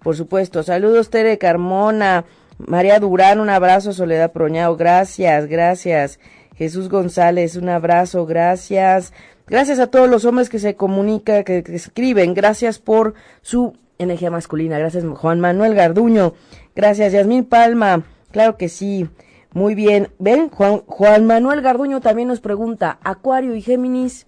[0.03, 0.63] Por supuesto.
[0.63, 2.25] Saludos, Tere Carmona.
[2.59, 3.93] María Durán, un abrazo.
[3.93, 6.19] Soledad Proñao, gracias, gracias.
[6.57, 9.13] Jesús González, un abrazo, gracias.
[9.47, 12.35] Gracias a todos los hombres que se comunican, que, que escriben.
[12.35, 14.79] Gracias por su energía masculina.
[14.79, 16.35] Gracias, Juan Manuel Garduño.
[16.75, 18.05] Gracias, Yasmín Palma.
[18.31, 19.09] Claro que sí.
[19.55, 20.09] Muy bien.
[20.19, 24.27] Ven, Juan, Juan Manuel Garduño también nos pregunta, Acuario y Géminis,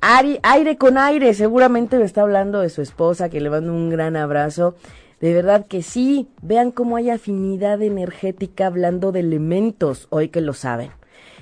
[0.00, 4.16] aire con aire, seguramente me está hablando de su esposa, que le mando un gran
[4.16, 4.76] abrazo.
[5.20, 10.52] De verdad que sí, vean cómo hay afinidad energética hablando de elementos, hoy que lo
[10.52, 10.97] saben.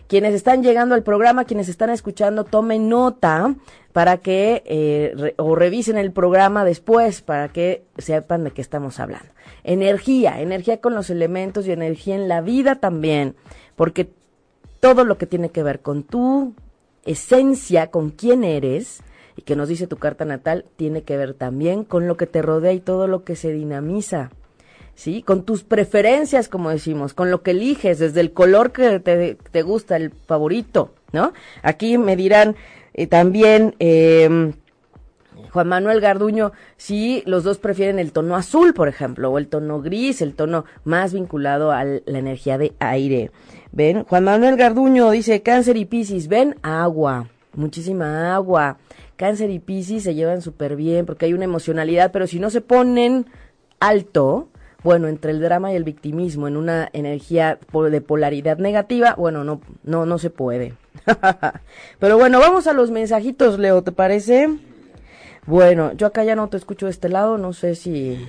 [0.08, 3.54] Quienes están llegando al programa, quienes están escuchando, tomen nota
[3.92, 9.28] para que eh, o revisen el programa después para que sepan de qué estamos hablando.
[9.64, 13.34] Energía, energía con los elementos y energía en la vida también,
[13.74, 14.08] porque
[14.80, 16.54] todo lo que tiene que ver con tu
[17.04, 19.02] esencia, con quién eres,
[19.36, 22.42] y que nos dice tu carta natal, tiene que ver también con lo que te
[22.42, 24.30] rodea y todo lo que se dinamiza.
[24.96, 25.22] ¿Sí?
[25.22, 29.94] Con tus preferencias, como decimos, con lo que eliges, desde el color que te, gusta,
[29.96, 31.32] el favorito, ¿no?
[31.62, 32.56] Aquí me dirán
[32.94, 34.52] eh, también, eh,
[35.56, 39.80] Juan Manuel Garduño, si los dos prefieren el tono azul, por ejemplo, o el tono
[39.80, 43.30] gris, el tono más vinculado a la energía de aire.
[43.72, 44.04] ¿Ven?
[44.04, 48.78] Juan Manuel Garduño dice, cáncer y piscis, ven, agua, muchísima agua.
[49.16, 52.60] Cáncer y piscis se llevan súper bien porque hay una emocionalidad, pero si no se
[52.60, 53.26] ponen
[53.80, 54.48] alto,
[54.86, 57.58] bueno, entre el drama y el victimismo, en una energía
[57.90, 60.74] de polaridad negativa, bueno, no, no, no se puede.
[61.98, 64.48] pero bueno, vamos a los mensajitos, Leo, ¿te parece?
[65.44, 68.28] Bueno, yo acá ya no te escucho de este lado, no sé si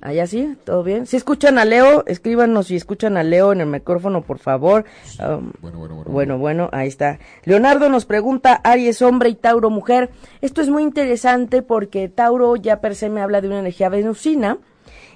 [0.00, 1.04] allá sí, todo bien.
[1.04, 4.86] Si escuchan a Leo, escríbanos si escuchan a Leo en el micrófono, por favor.
[5.20, 7.18] Um, bueno, bueno, bueno, bueno, bueno, ahí está.
[7.44, 10.08] Leonardo nos pregunta, Aries hombre y Tauro mujer.
[10.40, 14.56] Esto es muy interesante porque Tauro ya per se me habla de una energía venusina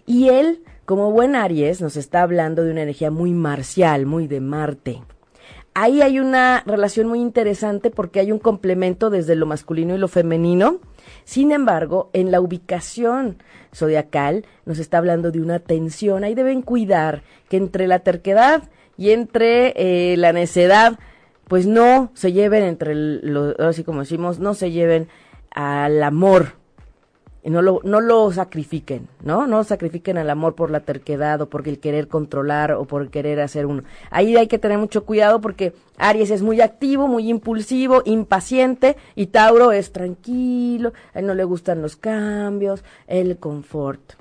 [0.06, 4.40] y él, como buen Aries, nos está hablando de una energía muy marcial, muy de
[4.40, 5.02] Marte
[5.76, 10.08] ahí hay una relación muy interesante porque hay un complemento desde lo masculino y lo
[10.08, 10.80] femenino.
[11.24, 13.36] Sin embargo, en la ubicación
[13.74, 16.24] zodiacal nos está hablando de una tensión.
[16.24, 18.62] Ahí deben cuidar que entre la terquedad
[18.96, 20.98] y entre eh, la necedad,
[21.46, 25.08] pues no se lleven entre, los, así como decimos, no se lleven
[25.50, 26.54] al amor
[27.50, 29.46] no lo, no lo sacrifiquen, ¿no?
[29.46, 33.40] No sacrifiquen el amor por la terquedad o por el querer controlar o por querer
[33.40, 33.82] hacer uno.
[34.10, 39.26] Ahí hay que tener mucho cuidado porque Aries es muy activo, muy impulsivo, impaciente y
[39.26, 44.14] Tauro es tranquilo, a él no le gustan los cambios, el confort.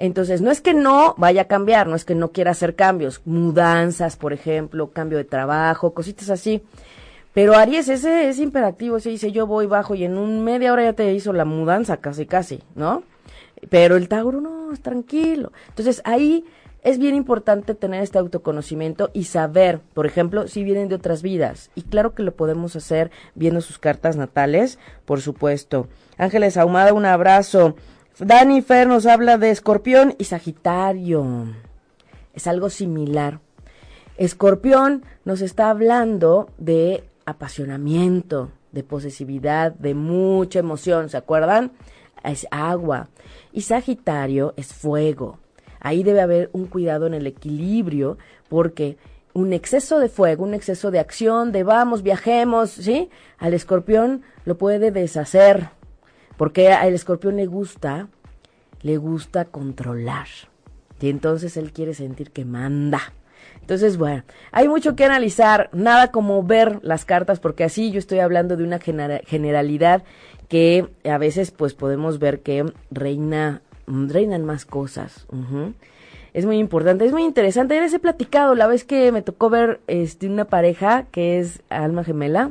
[0.00, 3.20] Entonces, no es que no vaya a cambiar, no es que no quiera hacer cambios,
[3.26, 6.62] mudanzas, por ejemplo, cambio de trabajo, cositas así.
[7.32, 10.84] Pero Aries ese es imperativo, ese dice yo voy bajo y en un media hora
[10.84, 13.04] ya te hizo la mudanza casi casi, ¿no?
[13.68, 15.52] Pero el Tauro no, es tranquilo.
[15.68, 16.44] Entonces ahí
[16.82, 21.70] es bien importante tener este autoconocimiento y saber, por ejemplo, si vienen de otras vidas.
[21.74, 25.88] Y claro que lo podemos hacer viendo sus cartas natales, por supuesto.
[26.16, 27.76] Ángeles Ahumada, un abrazo.
[28.18, 31.54] Dani Fer nos habla de Escorpión y Sagitario.
[32.34, 33.40] Es algo similar.
[34.16, 41.72] Escorpión nos está hablando de apasionamiento, de posesividad, de mucha emoción, ¿se acuerdan?
[42.22, 43.08] Es agua.
[43.52, 45.38] Y Sagitario es fuego.
[45.80, 48.98] Ahí debe haber un cuidado en el equilibrio porque
[49.32, 53.08] un exceso de fuego, un exceso de acción, de vamos, viajemos, ¿sí?
[53.38, 55.70] Al escorpión lo puede deshacer
[56.36, 58.08] porque al escorpión le gusta,
[58.82, 60.26] le gusta controlar.
[60.98, 63.12] Y entonces él quiere sentir que manda.
[63.70, 68.18] Entonces, bueno, hay mucho que analizar, nada como ver las cartas, porque así yo estoy
[68.18, 70.02] hablando de una generalidad
[70.48, 75.24] que a veces pues podemos ver que reina, reinan más cosas.
[76.34, 77.76] Es muy importante, es muy interesante.
[77.76, 81.62] Ya les he platicado la vez que me tocó ver este, una pareja que es
[81.68, 82.50] alma gemela.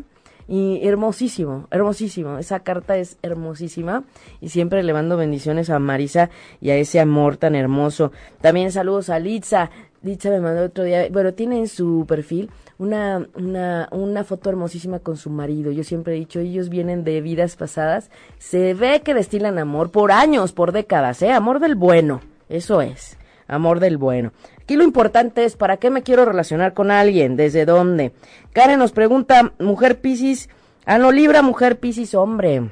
[0.51, 2.39] Y hermosísimo, hermosísimo.
[2.39, 4.03] Esa carta es hermosísima.
[4.41, 8.11] Y siempre le mando bendiciones a Marisa y a ese amor tan hermoso.
[8.41, 9.69] También saludos a Litza.
[10.01, 14.99] Dicha me mandó otro día, bueno, tiene en su perfil una, una, una foto hermosísima
[14.99, 15.71] con su marido.
[15.71, 18.09] Yo siempre he dicho, ellos vienen de vidas pasadas.
[18.37, 21.33] Se ve que destilan amor por años, por décadas, ¿eh?
[21.33, 23.17] Amor del bueno, eso es.
[23.49, 24.31] amor del bueno.
[24.61, 27.35] Aquí lo importante es, ¿para qué me quiero relacionar con alguien?
[27.35, 28.13] ¿Desde dónde?
[28.53, 30.47] Karen nos pregunta, mujer Piscis,
[30.85, 32.69] ah, no, Libra, mujer Piscis, hombre.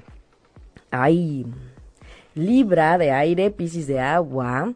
[0.92, 1.46] Ay,
[2.36, 4.72] Libra de aire, Piscis de agua.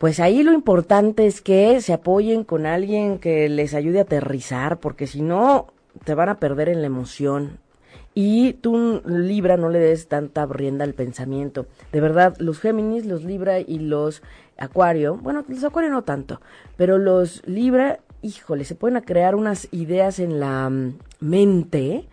[0.00, 4.80] Pues ahí lo importante es que se apoyen con alguien que les ayude a aterrizar,
[4.80, 7.58] porque si no, te van a perder en la emoción.
[8.14, 11.66] Y tú, Libra, no le des tanta rienda al pensamiento.
[11.92, 14.22] De verdad, los Géminis, los Libra y los
[14.56, 16.40] Acuario, bueno, los Acuario no tanto,
[16.78, 22.08] pero los Libra, híjole, se pueden crear unas ideas en la mm, mente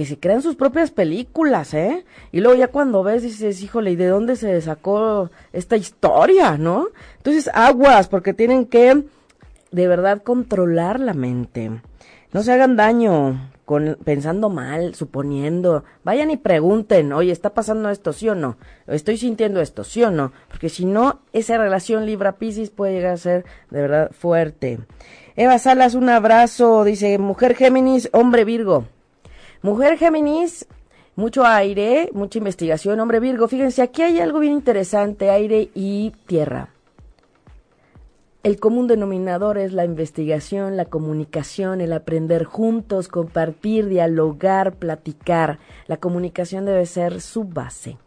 [0.00, 2.06] que se crean sus propias películas, ¿eh?
[2.32, 6.88] Y luego ya cuando ves dices, híjole, ¿y de dónde se sacó esta historia, no?
[7.18, 9.04] Entonces, aguas, porque tienen que
[9.70, 11.82] de verdad controlar la mente.
[12.32, 15.84] No se hagan daño con, pensando mal, suponiendo.
[16.02, 18.56] Vayan y pregunten, oye, ¿está pasando esto, sí o no?
[18.86, 20.32] ¿Estoy sintiendo esto, sí o no?
[20.48, 24.78] Porque si no, esa relación Libra-Piscis puede llegar a ser de verdad fuerte.
[25.36, 28.86] Eva Salas, un abrazo, dice, mujer Géminis, hombre Virgo.
[29.62, 30.66] Mujer Géminis,
[31.16, 33.46] mucho aire, mucha investigación, hombre Virgo.
[33.46, 36.70] Fíjense, aquí hay algo bien interesante, aire y tierra.
[38.42, 45.58] El común denominador es la investigación, la comunicación, el aprender juntos, compartir, dialogar, platicar.
[45.86, 47.98] La comunicación debe ser su base.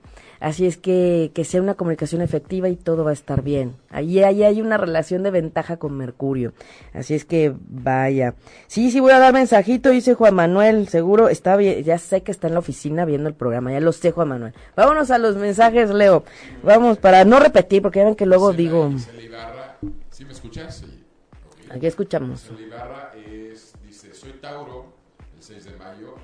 [0.44, 3.78] Así es que que sea una comunicación efectiva y todo va a estar bien.
[3.90, 6.52] Ahí, ahí hay una relación de ventaja con Mercurio.
[6.94, 8.36] Así es que vaya.
[8.68, 10.90] Sí, sí voy a dar mensajito, dice Juan Manuel.
[10.90, 13.94] Seguro está bien, ya sé que está en la oficina viendo el programa, ya lo
[13.94, 14.54] sé Juan Manuel.
[14.76, 16.26] Vámonos a los mensajes, Leo.
[16.62, 18.92] Vamos para no repetir porque ya ven que luego digo...
[20.10, 20.76] ¿Sí me escuchas?
[20.76, 21.06] Sí.
[21.70, 22.52] Aquí escuchamos.
[22.60, 24.94] Ibarra es, dice, soy Tauro,
[25.38, 26.23] el 6 de mayo, y del 80,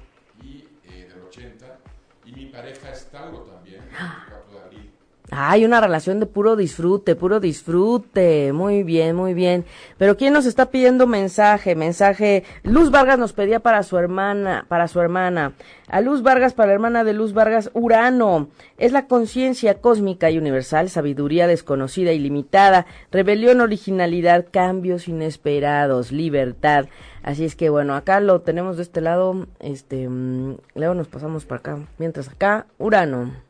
[2.30, 3.90] y mi pareja es Tauro también, el
[4.30, 4.99] 4 de abril.
[5.32, 8.52] Hay una relación de puro disfrute, puro disfrute.
[8.52, 9.64] Muy bien, muy bien.
[9.98, 11.76] Pero ¿quién nos está pidiendo mensaje?
[11.76, 12.44] Mensaje.
[12.64, 15.54] Luz Vargas nos pedía para su hermana, para su hermana.
[15.88, 18.48] A Luz Vargas, para la hermana de Luz Vargas, Urano.
[18.78, 26.88] Es la conciencia cósmica y universal, sabiduría desconocida y limitada, rebelión, originalidad, cambios inesperados, libertad.
[27.22, 29.48] Así es que bueno, acá lo tenemos de este lado.
[29.60, 31.80] Este, mm, luego nos pasamos para acá.
[32.00, 33.49] Mientras acá, Urano.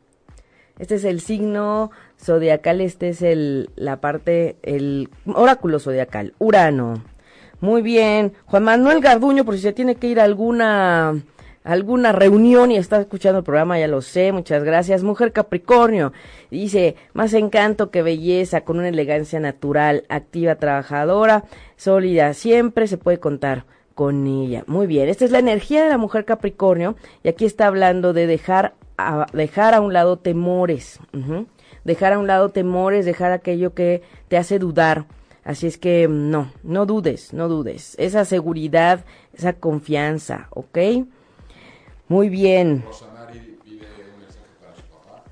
[0.80, 7.04] Este es el signo zodiacal, este es el, la parte, el oráculo zodiacal, Urano.
[7.60, 8.32] Muy bien.
[8.46, 11.20] Juan Manuel Garduño, por si se tiene que ir a alguna,
[11.64, 15.02] alguna reunión y está escuchando el programa, ya lo sé, muchas gracias.
[15.02, 16.14] Mujer Capricornio,
[16.50, 21.44] dice, más encanto que belleza, con una elegancia natural, activa, trabajadora,
[21.76, 23.66] sólida, siempre se puede contar
[24.00, 24.64] con ella.
[24.66, 28.26] Muy bien, esta es la energía de la mujer Capricornio y aquí está hablando de
[28.26, 28.72] dejar
[29.34, 30.98] dejar a un lado temores,
[31.84, 35.04] dejar a un lado temores, dejar aquello que te hace dudar.
[35.44, 37.94] Así es que no, no dudes, no dudes.
[37.98, 40.78] Esa seguridad, esa confianza, ¿ok?
[42.08, 42.82] Muy bien.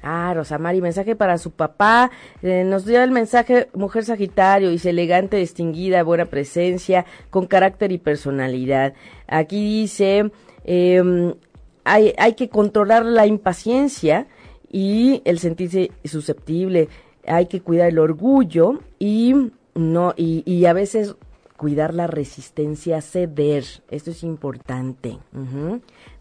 [0.02, 2.10] Ah, Rosamari, mensaje para su papá.
[2.42, 7.98] Eh, nos dio el mensaje Mujer Sagitario, dice elegante, distinguida, buena presencia, con carácter y
[7.98, 8.94] personalidad.
[9.26, 10.30] Aquí dice,
[10.64, 11.34] eh,
[11.84, 14.26] hay, hay que controlar la impaciencia
[14.70, 16.88] y el sentirse susceptible.
[17.26, 19.34] Hay que cuidar el orgullo y
[19.74, 21.16] no y, y a veces
[21.56, 23.64] cuidar la resistencia a ceder.
[23.90, 25.18] Esto es importante.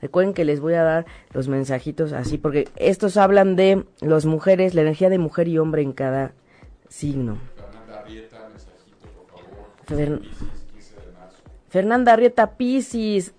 [0.01, 4.73] Recuerden que les voy a dar los mensajitos así, porque estos hablan de las mujeres,
[4.73, 6.33] la energía de mujer y hombre en cada
[6.87, 7.37] signo.
[7.55, 10.21] Fernanda Arrieta, mensajito, por favor.
[11.69, 13.33] Fernanda Arrieta Piscis,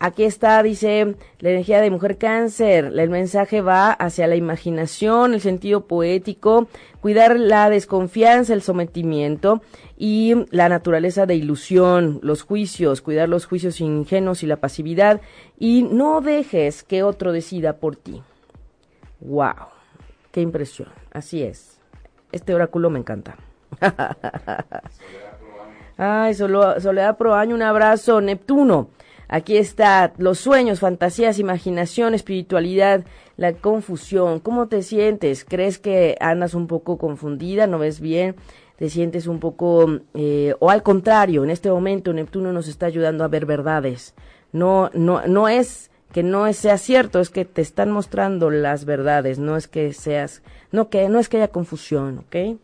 [0.00, 2.92] Aquí está, dice, la energía de mujer cáncer.
[2.96, 6.68] El mensaje va hacia la imaginación, el sentido poético,
[7.00, 9.60] cuidar la desconfianza, el sometimiento
[9.96, 15.20] y la naturaleza de ilusión, los juicios, cuidar los juicios ingenuos y la pasividad
[15.58, 18.22] y no dejes que otro decida por ti.
[19.20, 19.66] ¡Wow!
[20.30, 20.90] ¡Qué impresión!
[21.12, 21.80] Así es.
[22.30, 23.36] Este oráculo me encanta.
[25.96, 28.20] Ay, Soledad Pro Año, un abrazo.
[28.20, 28.90] Neptuno.
[29.28, 33.04] Aquí está los sueños, fantasías, imaginación, espiritualidad,
[33.36, 34.40] la confusión.
[34.40, 35.44] ¿Cómo te sientes?
[35.44, 37.66] ¿Crees que andas un poco confundida?
[37.66, 38.36] ¿No ves bien?
[38.76, 40.00] ¿Te sientes un poco...
[40.14, 44.14] Eh, o al contrario, en este momento Neptuno nos está ayudando a ver verdades.
[44.52, 49.38] No, no, no es que no sea cierto, es que te están mostrando las verdades,
[49.38, 52.58] no es que seas, no que, no es que haya confusión, ¿ok?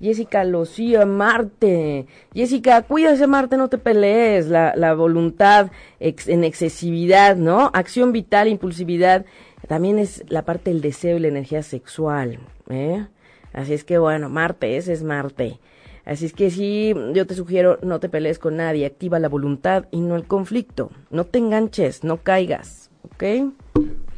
[0.00, 2.06] Jessica Lucía, Marte.
[2.34, 4.48] Jessica, cuídese Marte, no te pelees.
[4.48, 5.70] La, la voluntad
[6.00, 7.70] en excesividad, ¿no?
[7.74, 9.24] Acción vital, impulsividad.
[9.68, 12.38] también es la parte del deseo y la energía sexual.
[12.68, 13.06] ¿eh?
[13.52, 15.58] Así es que bueno, Marte, ese es Marte.
[16.04, 19.86] Así es que sí, yo te sugiero, no te pelees con nadie, activa la voluntad
[19.90, 20.92] y no el conflicto.
[21.10, 23.50] No te enganches, no caigas, ¿ok?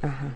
[0.03, 0.35] Ajá.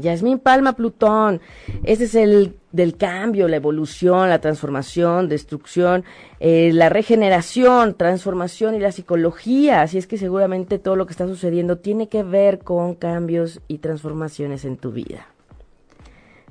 [0.00, 1.40] Yasmín Palma Plutón,
[1.84, 6.04] ese es el del cambio, la evolución, la transformación, destrucción,
[6.38, 9.82] eh, la regeneración, transformación y la psicología.
[9.82, 13.78] Así es que seguramente todo lo que está sucediendo tiene que ver con cambios y
[13.78, 15.26] transformaciones en tu vida.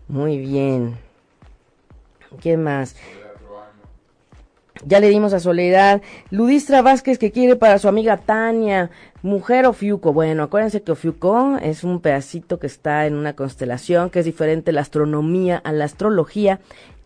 [0.08, 0.98] Muy bien.
[2.42, 2.96] ¿Quién más?
[4.86, 6.02] Ya le dimos a Soledad.
[6.32, 8.90] Ludistra Vázquez que quiere para su amiga Tania.
[9.22, 10.14] Mujer Ofiuco.
[10.14, 14.72] Bueno, acuérdense que Ofiuco es un pedacito que está en una constelación que es diferente
[14.72, 16.60] la astronomía a la astrología.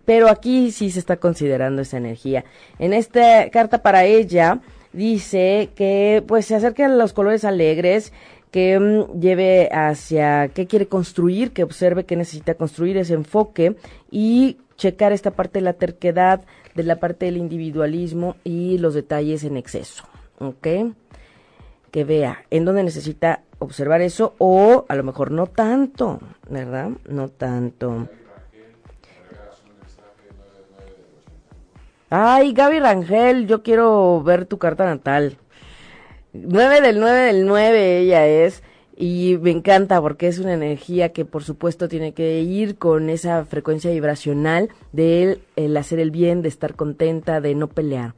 [0.06, 2.44] Pero aquí sí se está considerando esa energía.
[2.78, 4.60] En esta carta para ella
[4.92, 8.14] dice que pues se acerca a los colores alegres,
[8.52, 13.76] que mm, lleve hacia qué quiere construir, que observe qué necesita construir, ese enfoque
[14.12, 16.42] y checar esta parte de la terquedad,
[16.76, 20.06] de la parte del individualismo y los detalles en exceso,
[20.40, 20.68] ¿ok?
[21.92, 26.20] Que vea en dónde necesita observar eso o a lo mejor no tanto,
[26.50, 26.90] ¿verdad?
[27.08, 28.08] No tanto.
[32.10, 35.38] Ay, Gaby Rangel, yo quiero ver tu carta natal.
[36.34, 38.64] 9 del 9 del 9 ella es.
[38.96, 43.44] Y me encanta porque es una energía que por supuesto tiene que ir con esa
[43.46, 48.14] frecuencia vibracional de el hacer el bien, de estar contenta, de no pelear,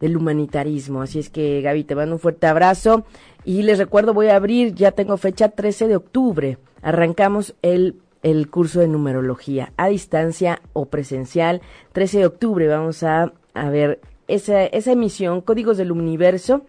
[0.00, 1.02] del humanitarismo.
[1.02, 3.04] Así es que Gaby, te mando un fuerte abrazo
[3.44, 6.58] y les recuerdo voy a abrir, ya tengo fecha 13 de octubre.
[6.82, 7.96] Arrancamos el
[8.26, 11.62] el curso de numerología a distancia o presencial.
[11.92, 16.62] 13 de octubre vamos a, a ver esa, esa emisión, Códigos del Universo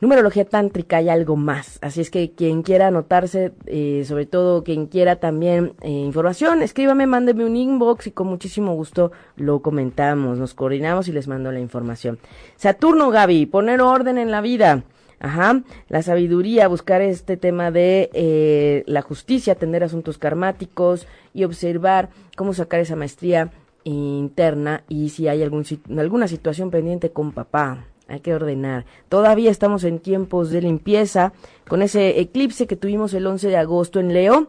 [0.00, 1.78] numerología tántrica y algo más.
[1.82, 7.06] Así es que quien quiera anotarse, eh, sobre todo quien quiera también eh, información, escríbame,
[7.06, 11.60] mándeme un inbox y con muchísimo gusto lo comentamos, nos coordinamos y les mando la
[11.60, 12.18] información.
[12.56, 14.84] Saturno, Gaby, poner orden en la vida.
[15.20, 22.08] Ajá, la sabiduría, buscar este tema de eh, la justicia, atender asuntos karmáticos y observar
[22.36, 23.50] cómo sacar esa maestría
[23.82, 25.64] interna y si hay algún,
[25.98, 28.86] alguna situación pendiente con papá, hay que ordenar.
[29.08, 31.32] Todavía estamos en tiempos de limpieza
[31.68, 34.48] con ese eclipse que tuvimos el 11 de agosto en Leo,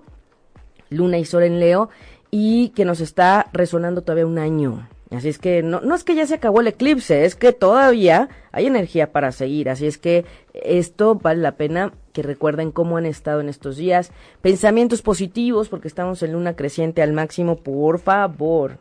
[0.90, 1.90] Luna y Sol en Leo,
[2.32, 4.88] y que nos está resonando todavía un año.
[5.12, 8.30] Así es que no, no es que ya se acabó el eclipse, es que todavía
[8.52, 9.70] hay energía para seguir.
[9.70, 14.12] Así es que esto vale la pena que recuerden cómo han estado en estos días.
[14.42, 18.78] Pensamientos positivos, porque estamos en luna creciente al máximo, por favor.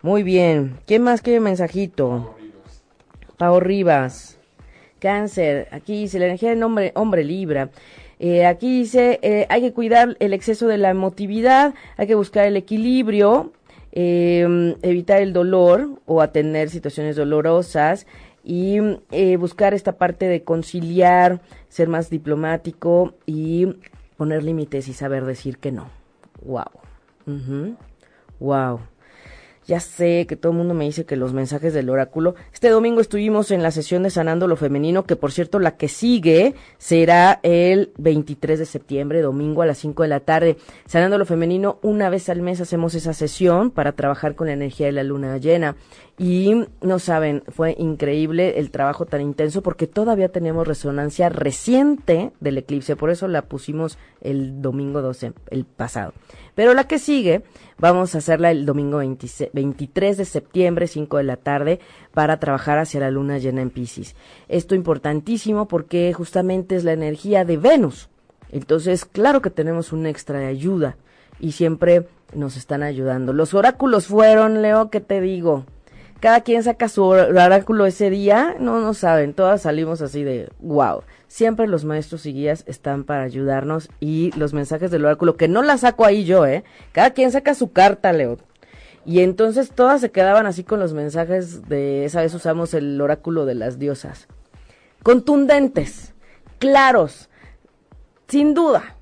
[0.00, 0.78] Muy bien.
[0.86, 2.33] ¿Quién más quiere mensajito?
[3.36, 4.38] Pau Rivas.
[4.98, 5.68] Cáncer.
[5.70, 7.70] Aquí dice la energía del hombre, hombre Libra.
[8.18, 12.46] Eh, aquí dice, eh, hay que cuidar el exceso de la emotividad, hay que buscar
[12.46, 13.52] el equilibrio,
[13.92, 18.06] eh, evitar el dolor o atender situaciones dolorosas
[18.42, 18.78] y
[19.38, 23.76] buscar esta parte de conciliar, ser más diplomático y
[24.16, 25.88] poner límites y saber decir que no.
[26.42, 26.70] Wow.
[28.38, 28.80] Wow.
[29.66, 32.34] Ya sé que todo el mundo me dice que los mensajes del oráculo.
[32.52, 35.88] Este domingo estuvimos en la sesión de Sanando lo Femenino, que por cierto la que
[35.88, 40.58] sigue será el 23 de septiembre, domingo a las 5 de la tarde.
[40.86, 44.86] Sanando lo Femenino, una vez al mes hacemos esa sesión para trabajar con la energía
[44.86, 45.76] de la luna llena.
[46.16, 52.58] Y no saben, fue increíble el trabajo tan intenso porque todavía tenemos resonancia reciente del
[52.58, 56.12] eclipse, por eso la pusimos el domingo 12, el pasado.
[56.54, 57.42] Pero la que sigue,
[57.78, 61.80] vamos a hacerla el domingo 23 de septiembre, 5 de la tarde,
[62.12, 64.14] para trabajar hacia la luna llena en Pisces.
[64.48, 68.08] Esto importantísimo porque justamente es la energía de Venus.
[68.50, 70.96] Entonces, claro que tenemos un extra de ayuda
[71.40, 73.32] y siempre nos están ayudando.
[73.32, 75.64] Los oráculos fueron, Leo, ¿qué te digo?
[76.24, 81.02] Cada quien saca su oráculo ese día, no, no saben, todas salimos así de wow.
[81.28, 85.62] Siempre los maestros y guías están para ayudarnos y los mensajes del oráculo, que no
[85.62, 86.64] la saco ahí yo, ¿eh?
[86.92, 88.38] Cada quien saca su carta, Leo.
[89.04, 93.44] Y entonces todas se quedaban así con los mensajes de, esa vez usamos el oráculo
[93.44, 94.26] de las diosas.
[95.02, 96.14] Contundentes,
[96.58, 97.28] claros,
[98.28, 98.96] sin duda.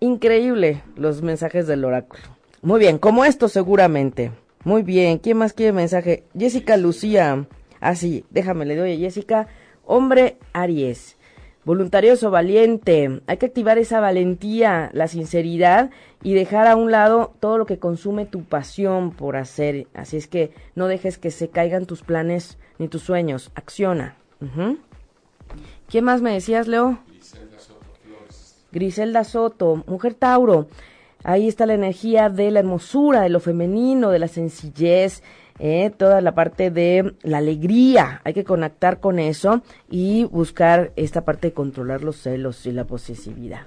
[0.00, 2.22] Increíble los mensajes del oráculo.
[2.62, 4.32] Muy bien, como esto seguramente.
[4.64, 6.24] Muy bien, ¿quién más quiere mensaje?
[6.36, 7.46] Jessica Lucía.
[7.80, 9.46] Ah, sí, déjame, le doy a Jessica.
[9.84, 11.18] Hombre Aries.
[11.66, 13.20] Voluntarioso, valiente.
[13.26, 15.90] Hay que activar esa valentía, la sinceridad
[16.22, 19.86] y dejar a un lado todo lo que consume tu pasión por hacer.
[19.92, 23.52] Así es que no dejes que se caigan tus planes ni tus sueños.
[23.54, 24.16] Acciona.
[25.88, 27.00] ¿Quién más me decías, Leo?
[27.06, 27.86] Griselda Soto.
[28.72, 30.68] Griselda Soto, mujer Tauro.
[31.24, 35.22] Ahí está la energía de la hermosura, de lo femenino, de la sencillez,
[35.58, 38.20] eh, toda la parte de la alegría.
[38.24, 42.84] Hay que conectar con eso y buscar esta parte de controlar los celos y la
[42.84, 43.62] posesividad.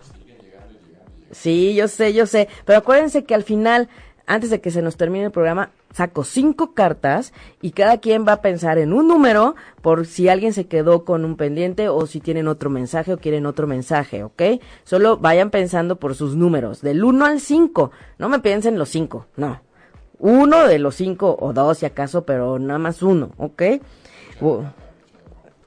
[1.31, 2.47] Sí, yo sé, yo sé.
[2.65, 3.89] Pero acuérdense que al final,
[4.27, 8.33] antes de que se nos termine el programa, saco cinco cartas y cada quien va
[8.33, 12.19] a pensar en un número por si alguien se quedó con un pendiente o si
[12.19, 14.43] tienen otro mensaje o quieren otro mensaje, ¿ok?
[14.83, 17.91] Solo vayan pensando por sus números, del 1 al 5.
[18.19, 19.61] No me piensen los cinco, no.
[20.19, 23.63] Uno de los cinco o dos si acaso, pero nada más uno, ¿ok?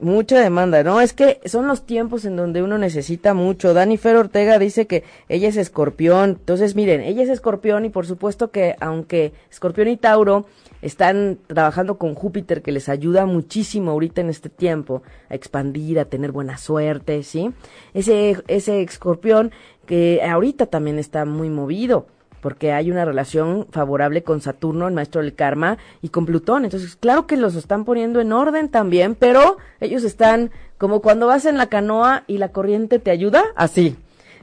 [0.00, 1.02] Mucha demanda, ¿no?
[1.02, 3.74] Es que son los tiempos en donde uno necesita mucho.
[3.74, 6.30] Dani Fer Ortega dice que ella es escorpión.
[6.30, 10.46] Entonces, miren, ella es escorpión y por supuesto que aunque escorpión y Tauro
[10.80, 16.06] están trabajando con Júpiter que les ayuda muchísimo ahorita en este tiempo a expandir, a
[16.06, 17.52] tener buena suerte, ¿sí?
[17.92, 19.52] Ese, ese escorpión
[19.84, 22.06] que ahorita también está muy movido
[22.40, 26.64] porque hay una relación favorable con Saturno, el maestro del karma, y con Plutón.
[26.64, 31.44] Entonces, claro que los están poniendo en orden también, pero ellos están como cuando vas
[31.44, 33.96] en la canoa y la corriente te ayuda, así.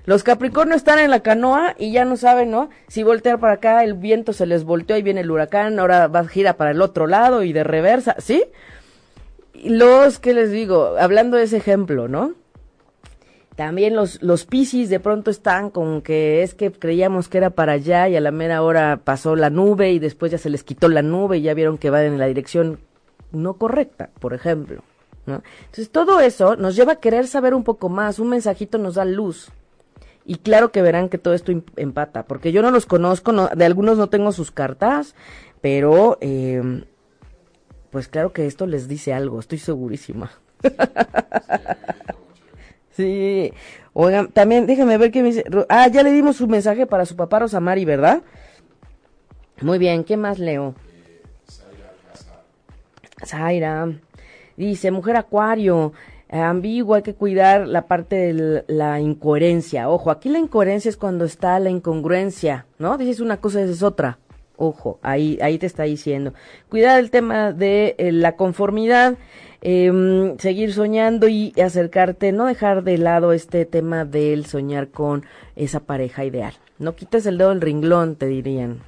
[0.05, 2.69] Los Capricornios están en la canoa y ya no saben, ¿no?
[2.87, 6.21] Si voltear para acá, el viento se les volteó y viene el huracán, ahora va
[6.21, 8.45] a girar para el otro lado y de reversa, ¿sí?
[9.53, 12.35] Los que les digo, hablando de ese ejemplo, ¿no?
[13.57, 17.71] También los, los Piscis de pronto están con que es que creíamos que era para
[17.71, 20.87] allá y a la mera hora pasó la nube y después ya se les quitó
[20.89, 22.79] la nube y ya vieron que van en la dirección
[23.31, 24.83] no correcta, por ejemplo.
[25.25, 29.05] Entonces todo eso nos lleva a querer saber un poco más, un mensajito nos da
[29.05, 29.49] luz.
[30.23, 33.65] Y claro que verán que todo esto empata, porque yo no los conozco, no, de
[33.65, 35.15] algunos no tengo sus cartas,
[35.61, 36.85] pero eh,
[37.89, 40.29] pues claro que esto les dice algo, estoy segurísima.
[42.97, 43.53] Sí.
[43.93, 45.45] Oigan, también déjenme ver qué me dice.
[45.69, 48.23] Ah, ya le dimos su mensaje para su papá Rosamari, ¿verdad?
[49.61, 50.73] Muy bien, ¿qué más leo?
[53.23, 53.87] Zaira.
[54.55, 55.93] Dice, mujer acuario,
[56.29, 59.89] ambiguo, hay que cuidar la parte de la incoherencia.
[59.89, 62.97] Ojo, aquí la incoherencia es cuando está la incongruencia, ¿no?
[62.97, 64.17] Dices una cosa, es otra.
[64.57, 66.33] Ojo, ahí, ahí te está diciendo.
[66.69, 69.17] Cuidar el tema de eh, la conformidad
[69.61, 75.79] eh, seguir soñando y acercarte, no dejar de lado este tema del soñar con esa
[75.79, 76.53] pareja ideal.
[76.77, 78.81] No quites el dedo del ringlón, te dirían,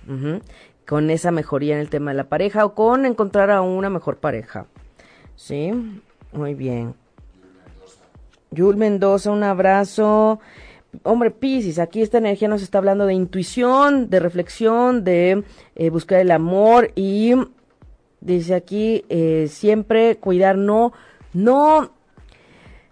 [0.86, 4.18] con esa mejoría en el tema de la pareja o con encontrar a una mejor
[4.18, 4.68] pareja.
[5.36, 5.72] Sí,
[6.32, 6.94] muy bien.
[8.52, 10.40] Yul Mendoza, un abrazo.
[11.04, 15.44] Hombre, Pisces, aquí esta energía nos está hablando de intuición, de reflexión, de
[15.76, 17.36] eh, buscar el amor y
[18.22, 20.92] Dice aquí, eh, siempre cuidar, no,
[21.34, 21.92] no,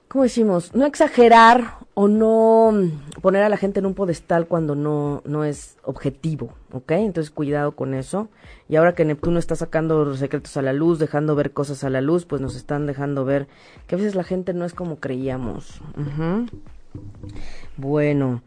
[0.08, 0.74] ¿cómo decimos?
[0.74, 2.74] No exagerar o no
[3.22, 6.92] poner a la gente en un podestal cuando no, no es objetivo, ¿ok?
[6.92, 8.30] Entonces cuidado con eso.
[8.70, 11.90] Y ahora que Neptuno está sacando los secretos a la luz, dejando ver cosas a
[11.90, 13.48] la luz, pues nos están dejando ver
[13.86, 15.82] que a veces la gente no es como creíamos.
[17.78, 18.42] Bueno,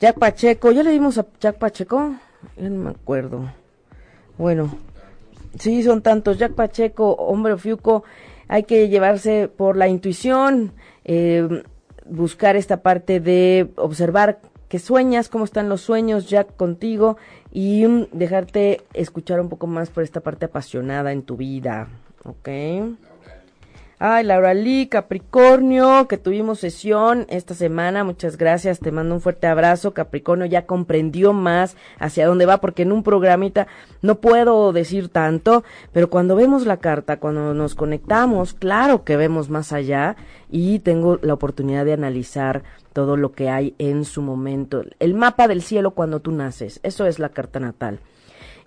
[0.00, 2.14] Jack Pacheco, ¿ya le dimos a Jack Pacheco?
[2.56, 3.50] Ya no me acuerdo.
[4.36, 4.76] Bueno,
[5.58, 6.38] Sí, son tantos.
[6.38, 8.04] Jack Pacheco, hombre Fiuco,
[8.48, 10.72] hay que llevarse por la intuición,
[11.04, 11.62] eh,
[12.06, 17.16] buscar esta parte de observar que sueñas, cómo están los sueños, Jack, contigo,
[17.52, 21.88] y dejarte escuchar un poco más por esta parte apasionada en tu vida,
[22.24, 22.48] ¿ok?
[24.00, 28.02] Ay, Laura Lee, Capricornio, que tuvimos sesión esta semana.
[28.02, 28.80] Muchas gracias.
[28.80, 29.94] Te mando un fuerte abrazo.
[29.94, 33.68] Capricornio ya comprendió más hacia dónde va, porque en un programita
[34.02, 39.48] no puedo decir tanto, pero cuando vemos la carta, cuando nos conectamos, claro que vemos
[39.48, 40.16] más allá
[40.50, 44.82] y tengo la oportunidad de analizar todo lo que hay en su momento.
[44.98, 46.80] El mapa del cielo cuando tú naces.
[46.82, 48.00] Eso es la carta natal.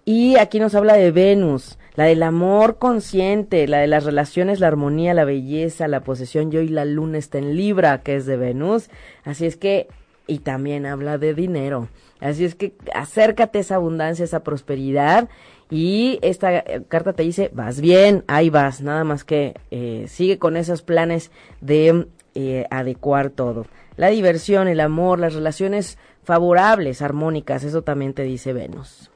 [0.05, 4.67] Y aquí nos habla de Venus, la del amor consciente, la de las relaciones, la
[4.67, 6.51] armonía, la belleza, la posesión.
[6.51, 8.91] Yo y la luna está en Libra, que es de Venus.
[9.23, 9.87] Así es que,
[10.27, 11.89] y también habla de dinero.
[12.19, 15.27] Así es que acércate esa abundancia, esa prosperidad.
[15.71, 20.37] Y esta eh, carta te dice, vas bien, ahí vas, nada más que eh, sigue
[20.37, 21.31] con esos planes
[21.61, 23.65] de eh, adecuar todo.
[23.95, 29.09] La diversión, el amor, las relaciones favorables, armónicas, eso también te dice Venus.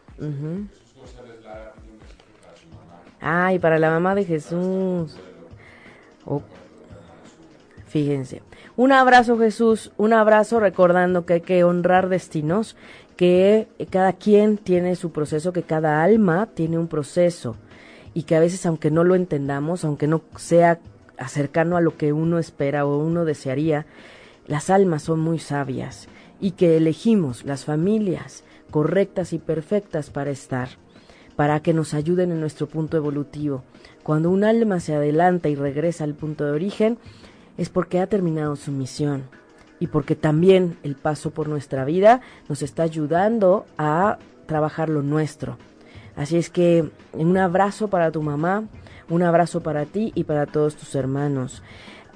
[3.21, 5.15] Ay, para la mamá de Jesús.
[6.25, 6.41] Oh,
[7.87, 8.41] fíjense.
[8.75, 12.75] Un abrazo Jesús, un abrazo recordando que hay que honrar destinos,
[13.15, 17.57] que cada quien tiene su proceso, que cada alma tiene un proceso
[18.13, 20.79] y que a veces aunque no lo entendamos, aunque no sea
[21.27, 23.85] cercano a lo que uno espera o uno desearía,
[24.47, 26.07] las almas son muy sabias
[26.39, 30.69] y que elegimos las familias correctas y perfectas para estar,
[31.41, 33.63] para que nos ayuden en nuestro punto evolutivo.
[34.03, 36.99] Cuando un alma se adelanta y regresa al punto de origen,
[37.57, 39.23] es porque ha terminado su misión
[39.79, 45.57] y porque también el paso por nuestra vida nos está ayudando a trabajar lo nuestro.
[46.15, 48.65] Así es que un abrazo para tu mamá,
[49.09, 51.63] un abrazo para ti y para todos tus hermanos.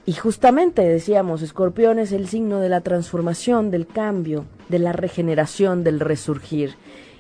[0.06, 5.84] Y justamente decíamos, escorpión es el signo de la transformación, del cambio, de la regeneración,
[5.84, 6.76] del resurgir.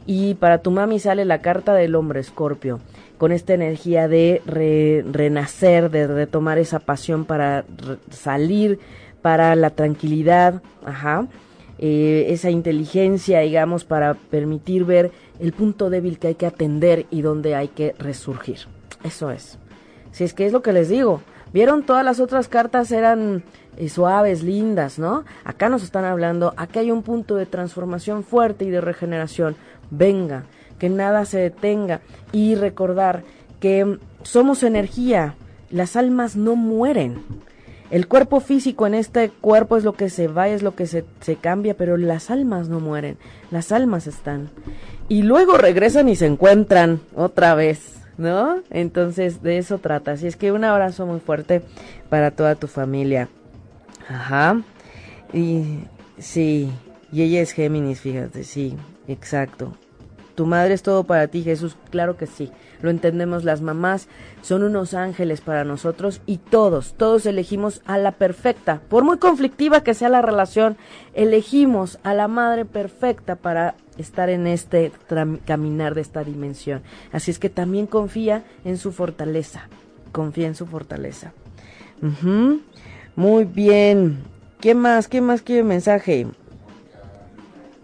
[0.06, 2.80] Y para tu mami sale la carta del hombre escorpio,
[3.18, 4.42] con esta energía de
[5.06, 7.66] renacer, de retomar esa pasión para
[8.12, 8.80] salir,
[9.22, 11.28] para la tranquilidad, ajá,
[11.80, 17.22] eh, esa inteligencia, digamos, para permitir ver el punto débil que hay que atender y
[17.22, 18.60] donde hay que resurgir.
[19.04, 19.58] Eso es.
[20.12, 21.22] Si es que es lo que les digo,
[21.56, 23.42] Vieron, todas las otras cartas eran
[23.78, 25.24] eh, suaves, lindas, ¿no?
[25.46, 29.56] Acá nos están hablando, aquí hay un punto de transformación fuerte y de regeneración.
[29.92, 30.44] Venga,
[30.80, 33.24] que nada se detenga y recordar
[33.60, 35.36] que somos energía,
[35.70, 37.24] las almas no mueren.
[37.92, 41.06] El cuerpo físico en este cuerpo es lo que se va, es lo que se,
[41.22, 43.18] se, cambia, pero las almas no mueren,
[43.52, 44.50] las almas están.
[45.08, 47.96] Y luego regresan y se encuentran otra vez.
[48.18, 48.62] ¿no?
[48.70, 50.14] Entonces de eso trata.
[50.14, 51.62] Así es que un abrazo muy fuerte
[52.10, 53.30] para toda tu familia.
[54.08, 54.62] Ajá.
[55.34, 55.80] Y
[56.18, 56.72] sí,
[57.12, 58.76] y ella es Géminis, fíjate, sí,
[59.08, 59.74] exacto.
[60.36, 62.52] Tu madre es todo para ti, Jesús, claro que sí.
[62.82, 64.10] Lo entendemos, las mamás
[64.42, 68.82] son unos ángeles para nosotros y todos, todos elegimos a la perfecta.
[68.90, 70.76] Por muy conflictiva que sea la relación,
[71.14, 74.92] elegimos a la madre perfecta para estar en este
[75.46, 76.82] caminar de esta dimensión.
[77.14, 79.70] Así es que también confía en su fortaleza.
[80.12, 81.32] Confía en su fortaleza.
[83.16, 84.20] Muy bien.
[84.60, 85.08] ¿Qué más?
[85.08, 86.28] ¿Qué más quiere mensaje?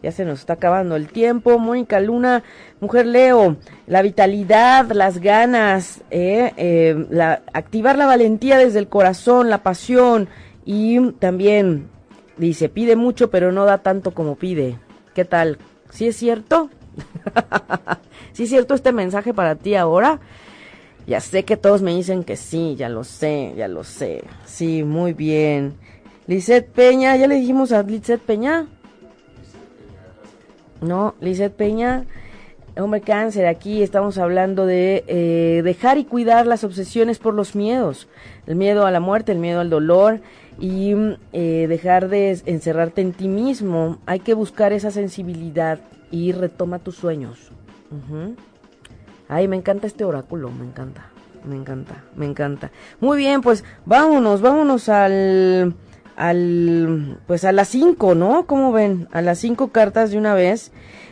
[0.04, 1.60] Ya se nos está acabando el tiempo.
[1.60, 2.43] Mónica Luna,
[2.80, 7.08] mujer Leo, la vitalidad, las ganas, eh, eh,
[7.54, 10.28] activar la valentía desde el corazón, la pasión
[10.66, 11.88] y también
[12.38, 14.80] dice, pide mucho pero no da tanto como pide.
[15.14, 15.58] ¿Qué tal?
[15.91, 16.70] ¿Sí es cierto?
[18.34, 20.20] ¿Sí es cierto este mensaje para ti ahora?
[21.08, 24.24] Ya sé que todos me dicen que sí, ya lo sé, ya lo sé.
[24.45, 25.74] Sí, muy bien.
[26.28, 28.68] Lizeth Peña, ya le dijimos a Lizeth Peña.
[30.82, 32.05] No, Lizeth Peña,
[32.75, 38.07] hombre cáncer, aquí estamos hablando de eh, dejar y cuidar las obsesiones por los miedos.
[38.47, 40.21] El miedo a la muerte, el miedo al dolor,
[40.59, 40.95] y
[41.34, 43.99] eh, dejar de encerrarte en ti mismo.
[44.07, 45.79] Hay que buscar esa sensibilidad
[46.09, 47.51] y retoma tus sueños.
[49.29, 51.05] Ay, me encanta este oráculo, me encanta,
[51.45, 52.71] me encanta, me encanta.
[52.99, 55.75] Muy bien, pues vámonos, vámonos al,
[56.22, 58.45] al, pues a las 5, ¿no?
[58.45, 59.07] ¿Cómo ven?
[59.11, 60.72] A las cinco cartas de una vez.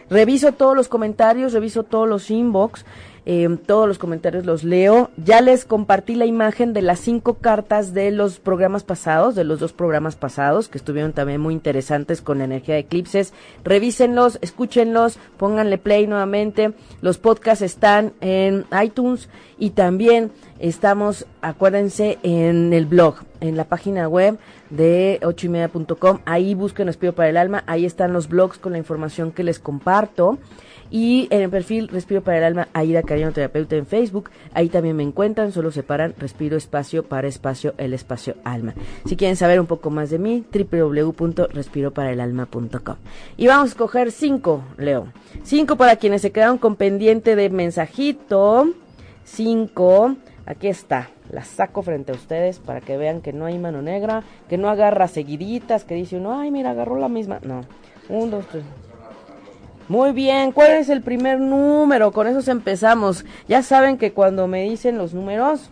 [0.09, 2.85] Reviso todos los comentarios, reviso todos los inbox.
[3.25, 5.09] Eh, todos los comentarios los leo.
[5.17, 9.59] Ya les compartí la imagen de las cinco cartas de los programas pasados, de los
[9.59, 13.33] dos programas pasados, que estuvieron también muy interesantes con la energía de eclipses.
[13.63, 16.73] Revísenlos, escúchenlos, pónganle play nuevamente.
[17.01, 24.07] Los podcasts están en iTunes y también estamos, acuérdense, en el blog, en la página
[24.07, 24.37] web
[24.69, 25.49] de ocho y
[26.25, 27.63] Ahí busquen Respiro para el Alma.
[27.67, 30.37] Ahí están los blogs con la información que les comparto.
[30.91, 34.95] Y en el perfil Respiro para el Alma, Aida Cariño Terapeuta en Facebook, ahí también
[34.95, 38.73] me encuentran, solo separan Respiro Espacio para Espacio, el Espacio Alma.
[39.05, 42.95] Si quieren saber un poco más de mí, www.respiroparaelalma.com.
[43.37, 45.07] Y vamos a escoger cinco, Leo.
[45.43, 48.69] Cinco para quienes se quedaron con pendiente de mensajito.
[49.23, 50.15] Cinco.
[50.45, 54.23] Aquí está, la saco frente a ustedes para que vean que no hay mano negra,
[54.49, 57.37] que no agarra seguiditas, que dice uno, ay, mira, agarró la misma.
[57.43, 57.61] No,
[58.09, 58.63] un, dos, tres.
[59.89, 62.11] Muy bien, ¿cuál es el primer número?
[62.11, 63.25] Con eso empezamos.
[63.47, 65.71] Ya saben que cuando me dicen los números...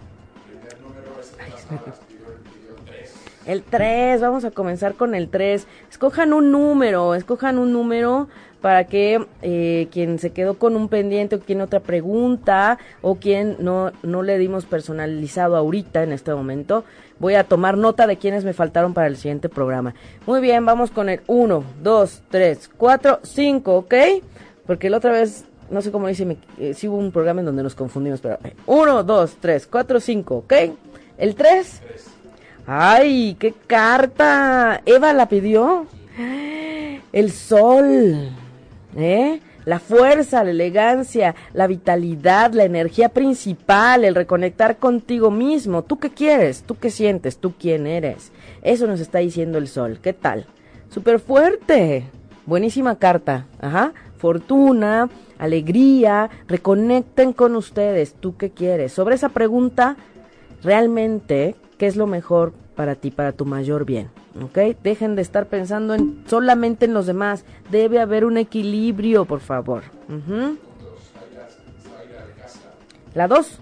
[3.46, 5.68] El 3, vamos a comenzar con el 3.
[5.92, 8.28] Escojan un número, escojan un número
[8.62, 13.58] para que eh, quien se quedó con un pendiente o quien otra pregunta o quien
[13.60, 16.84] no, no le dimos personalizado ahorita en este momento,
[17.20, 19.94] voy a tomar nota de quienes me faltaron para el siguiente programa.
[20.26, 23.94] Muy bien, vamos con el 1, 2, 3, 4, 5, ¿ok?
[24.66, 27.64] Porque la otra vez, no sé cómo dice, eh, si hubo un programa en donde
[27.64, 30.54] nos confundimos, pero 1, 2, 3, 4, 5, ¿ok?
[31.18, 31.82] ¿El 3?
[32.66, 34.82] ¡Ay, qué carta!
[34.86, 35.88] ¿Eva la pidió?
[37.14, 38.30] El sol.
[38.98, 39.40] ¿Eh?
[39.66, 45.84] La fuerza, la elegancia, la vitalidad, la energía principal, el reconectar contigo mismo.
[45.84, 46.64] ¿Tú qué quieres?
[46.64, 47.38] ¿Tú qué sientes?
[47.38, 48.32] ¿Tú quién eres?
[48.62, 50.00] Eso nos está diciendo el sol.
[50.02, 50.46] ¿Qué tal?
[50.90, 52.06] Súper fuerte.
[52.46, 58.94] buenísima carta, ajá, fortuna, alegría, reconecten con ustedes, ¿tú qué quieres?
[58.94, 59.98] Sobre esa pregunta,
[60.64, 64.10] realmente, ¿qué es lo mejor para ti, para tu mayor bien?
[64.44, 64.58] ¿Ok?
[64.84, 69.84] Dejen de estar pensando en, solamente en los demás, debe haber un equilibrio, por favor.
[70.08, 70.58] Ujú.
[73.14, 73.60] La 2.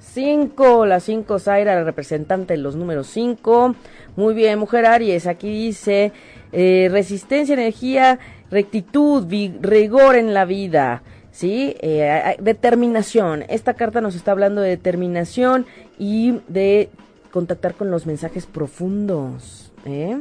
[0.00, 3.74] 5, la 5 Zaira, la representante de los números 5.
[4.16, 6.12] Muy bien, mujer Aries, aquí dice
[6.50, 8.18] eh, resistencia, energía,
[8.50, 9.26] rectitud,
[9.60, 11.02] rigor en la vida.
[11.30, 11.76] ¿Sí?
[11.80, 13.44] Eh, determinación.
[13.48, 15.66] Esta carta nos está hablando de determinación
[15.96, 16.90] y de
[17.32, 19.72] contactar con los mensajes profundos.
[19.84, 20.18] ¿eh?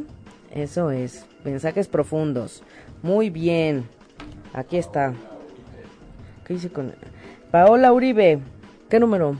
[0.51, 2.63] Eso es, mensajes profundos.
[3.03, 3.85] Muy bien.
[4.53, 5.13] Aquí está.
[6.45, 6.93] ¿Qué dice con
[7.51, 8.39] Paola Uribe?
[8.89, 9.35] ¿Qué número?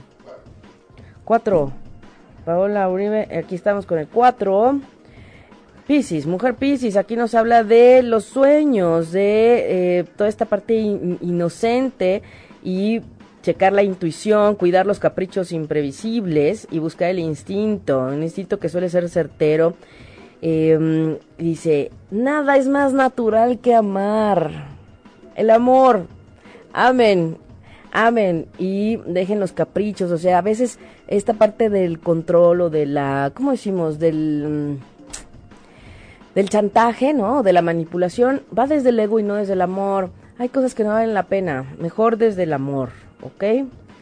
[1.24, 1.72] Cuatro.
[2.44, 4.80] Paola Uribe, aquí estamos con el cuatro.
[5.86, 11.18] Piscis, mujer Piscis, aquí nos habla de los sueños, de eh, toda esta parte in-
[11.22, 12.22] inocente
[12.62, 13.00] y
[13.48, 18.90] checar la intuición, cuidar los caprichos imprevisibles y buscar el instinto, un instinto que suele
[18.90, 19.72] ser certero.
[20.42, 24.66] Eh, dice, nada es más natural que amar.
[25.34, 26.04] El amor.
[26.74, 27.38] Amén.
[27.90, 28.48] Amén.
[28.58, 30.10] Y dejen los caprichos.
[30.10, 33.98] O sea, a veces esta parte del control o de la, ¿cómo decimos?
[33.98, 37.42] Del, mm, del chantaje, ¿no?
[37.42, 40.10] De la manipulación, va desde el ego y no desde el amor.
[40.36, 41.64] Hay cosas que no valen la pena.
[41.78, 42.90] Mejor desde el amor,
[43.22, 43.44] ¿ok?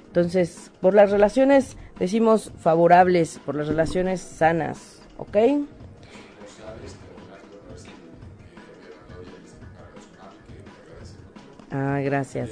[0.06, 5.36] Entonces, por las relaciones, decimos favorables, por las relaciones sanas, ¿ok?
[11.70, 12.50] Ah, gracias.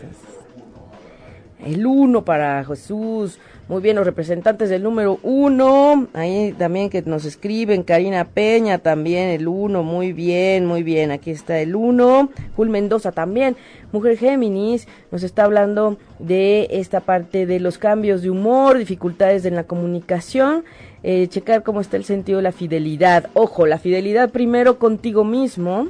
[1.65, 3.39] El uno para Jesús.
[3.67, 6.07] Muy bien, los representantes del número uno.
[6.13, 7.83] Ahí también que nos escriben.
[7.83, 9.83] Karina Peña también, el uno.
[9.83, 11.11] Muy bien, muy bien.
[11.11, 12.29] Aquí está el uno.
[12.57, 13.57] Jul Mendoza también.
[13.91, 19.55] Mujer Géminis nos está hablando de esta parte de los cambios de humor, dificultades en
[19.55, 20.65] la comunicación.
[21.03, 23.29] eh, checar cómo está el sentido de la fidelidad.
[23.35, 25.89] Ojo, la fidelidad primero contigo mismo.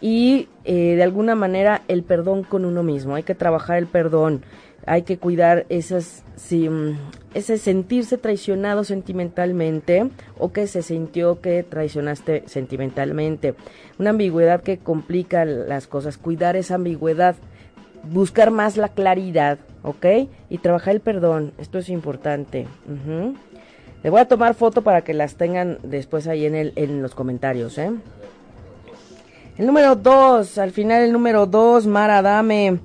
[0.00, 3.14] y eh, de alguna manera el perdón con uno mismo.
[3.14, 4.42] Hay que trabajar el perdón,
[4.86, 6.98] hay que cuidar esas, sí, mm,
[7.34, 10.08] ese sentirse traicionado sentimentalmente
[10.38, 13.54] o que se sintió que traicionaste sentimentalmente.
[13.98, 17.36] Una ambigüedad que complica las cosas, cuidar esa ambigüedad,
[18.10, 20.06] buscar más la claridad, ¿ok?
[20.50, 22.66] Y trabajar el perdón, esto es importante.
[24.02, 27.14] Le voy a tomar foto para que las tengan después ahí en, el, en los
[27.14, 27.90] comentarios, ¿eh?
[29.56, 32.80] El número 2, al final el número 2, Mara Dame.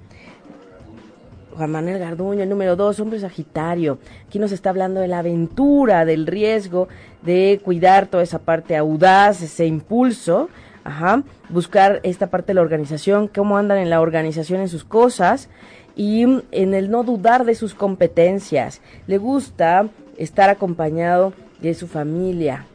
[1.60, 3.98] Juan Manuel Garduño, el número 2, hombre Sagitario.
[4.26, 6.88] Aquí nos está hablando de la aventura, del riesgo,
[7.22, 10.48] de cuidar toda esa parte audaz, ese impulso.
[10.86, 11.24] Ajá.
[11.50, 15.50] Buscar esta parte de la organización, cómo andan en la organización en sus cosas
[15.98, 18.80] y en el no dudar de sus competencias.
[19.06, 22.66] Le gusta estar acompañado de su familia.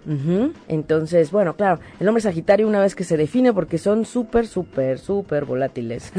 [0.68, 4.99] Entonces, bueno, claro, el hombre Sagitario una vez que se define porque son súper, súper,
[4.99, 6.12] súper volátiles.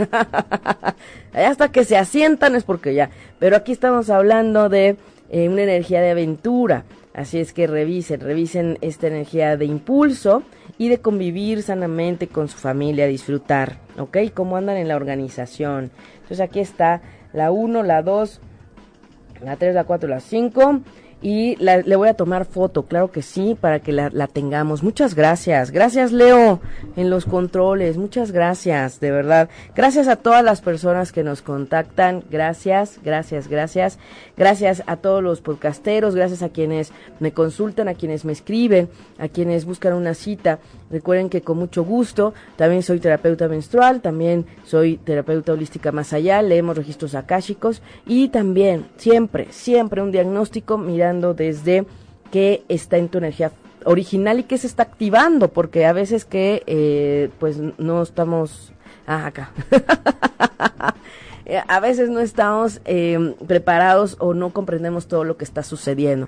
[1.33, 3.09] Hasta que se asientan es porque ya.
[3.39, 4.97] Pero aquí estamos hablando de
[5.29, 6.85] eh, una energía de aventura.
[7.13, 10.43] Así es que revisen, revisen esta energía de impulso
[10.77, 14.17] y de convivir sanamente con su familia, disfrutar, ¿ok?
[14.33, 15.91] Cómo andan en la organización.
[16.15, 17.01] Entonces aquí está
[17.31, 18.41] la 1, la 2,
[19.45, 20.81] la 3, la 4, la 5.
[21.27, 24.83] Y la- le voy a tomar foto, claro que sí, para que la, la tengamos.
[24.83, 25.71] Muchas gracias.
[25.71, 26.59] Gracias, Leo,
[26.95, 27.97] en los controles.
[27.97, 29.49] Muchas gracias, de verdad.
[29.75, 32.23] Gracias a todas las personas que nos contactan.
[32.29, 33.97] Gracias, gracias, gracias.
[34.37, 36.15] Gracias a todos los podcasteros.
[36.15, 40.59] Gracias a quienes me consultan, a quienes me escriben, a quienes buscan una cita.
[40.89, 46.41] Recuerden que con mucho gusto, también soy terapeuta menstrual, también soy terapeuta holística más allá,
[46.41, 51.85] leemos registros akáshicos y también siempre, siempre un diagnóstico mirando desde
[52.31, 53.51] qué está en tu energía
[53.85, 58.73] original y qué se está activando, porque a veces que eh, pues no estamos...
[59.07, 59.51] Ah, acá.
[61.45, 66.27] Eh, a veces no estamos eh, preparados o no comprendemos todo lo que está sucediendo.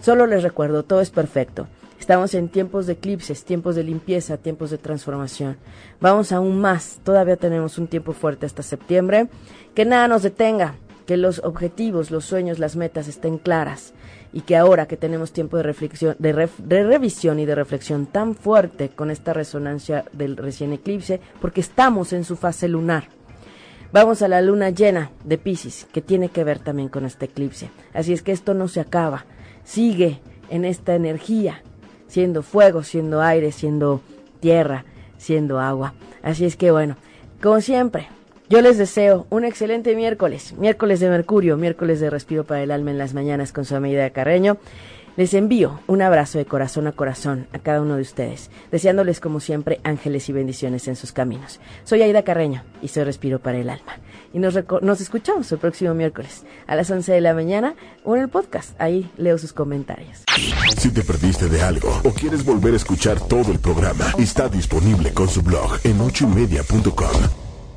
[0.00, 1.66] Solo les recuerdo, todo es perfecto.
[1.98, 5.56] Estamos en tiempos de eclipses, tiempos de limpieza, tiempos de transformación.
[6.00, 9.28] Vamos aún más, todavía tenemos un tiempo fuerte hasta septiembre.
[9.74, 10.74] Que nada nos detenga,
[11.06, 13.94] que los objetivos, los sueños, las metas estén claras
[14.32, 18.06] y que ahora que tenemos tiempo de reflexión, de, ref- de revisión y de reflexión
[18.06, 23.08] tan fuerte con esta resonancia del recién eclipse, porque estamos en su fase lunar.
[23.92, 27.70] Vamos a la luna llena de Pisces, que tiene que ver también con este eclipse.
[27.94, 29.24] Así es que esto no se acaba,
[29.64, 30.20] sigue
[30.50, 31.62] en esta energía,
[32.08, 34.00] siendo fuego, siendo aire, siendo
[34.40, 34.84] tierra,
[35.18, 35.94] siendo agua.
[36.22, 36.96] Así es que bueno,
[37.42, 38.08] como siempre,
[38.48, 42.90] yo les deseo un excelente miércoles, miércoles de Mercurio, miércoles de Respiro para el Alma
[42.90, 44.58] en las mañanas con su amiga Carreño.
[45.16, 49.40] Les envío un abrazo de corazón a corazón a cada uno de ustedes, deseándoles como
[49.40, 51.58] siempre ángeles y bendiciones en sus caminos.
[51.84, 53.98] Soy Aida Carreño y soy Respiro para el Alma.
[54.34, 58.22] Y nos, nos escuchamos el próximo miércoles a las 11 de la mañana o en
[58.22, 58.78] el podcast.
[58.78, 60.24] Ahí leo sus comentarios.
[60.76, 65.14] Si te perdiste de algo o quieres volver a escuchar todo el programa, está disponible
[65.14, 67.45] con su blog en ochoymedia.com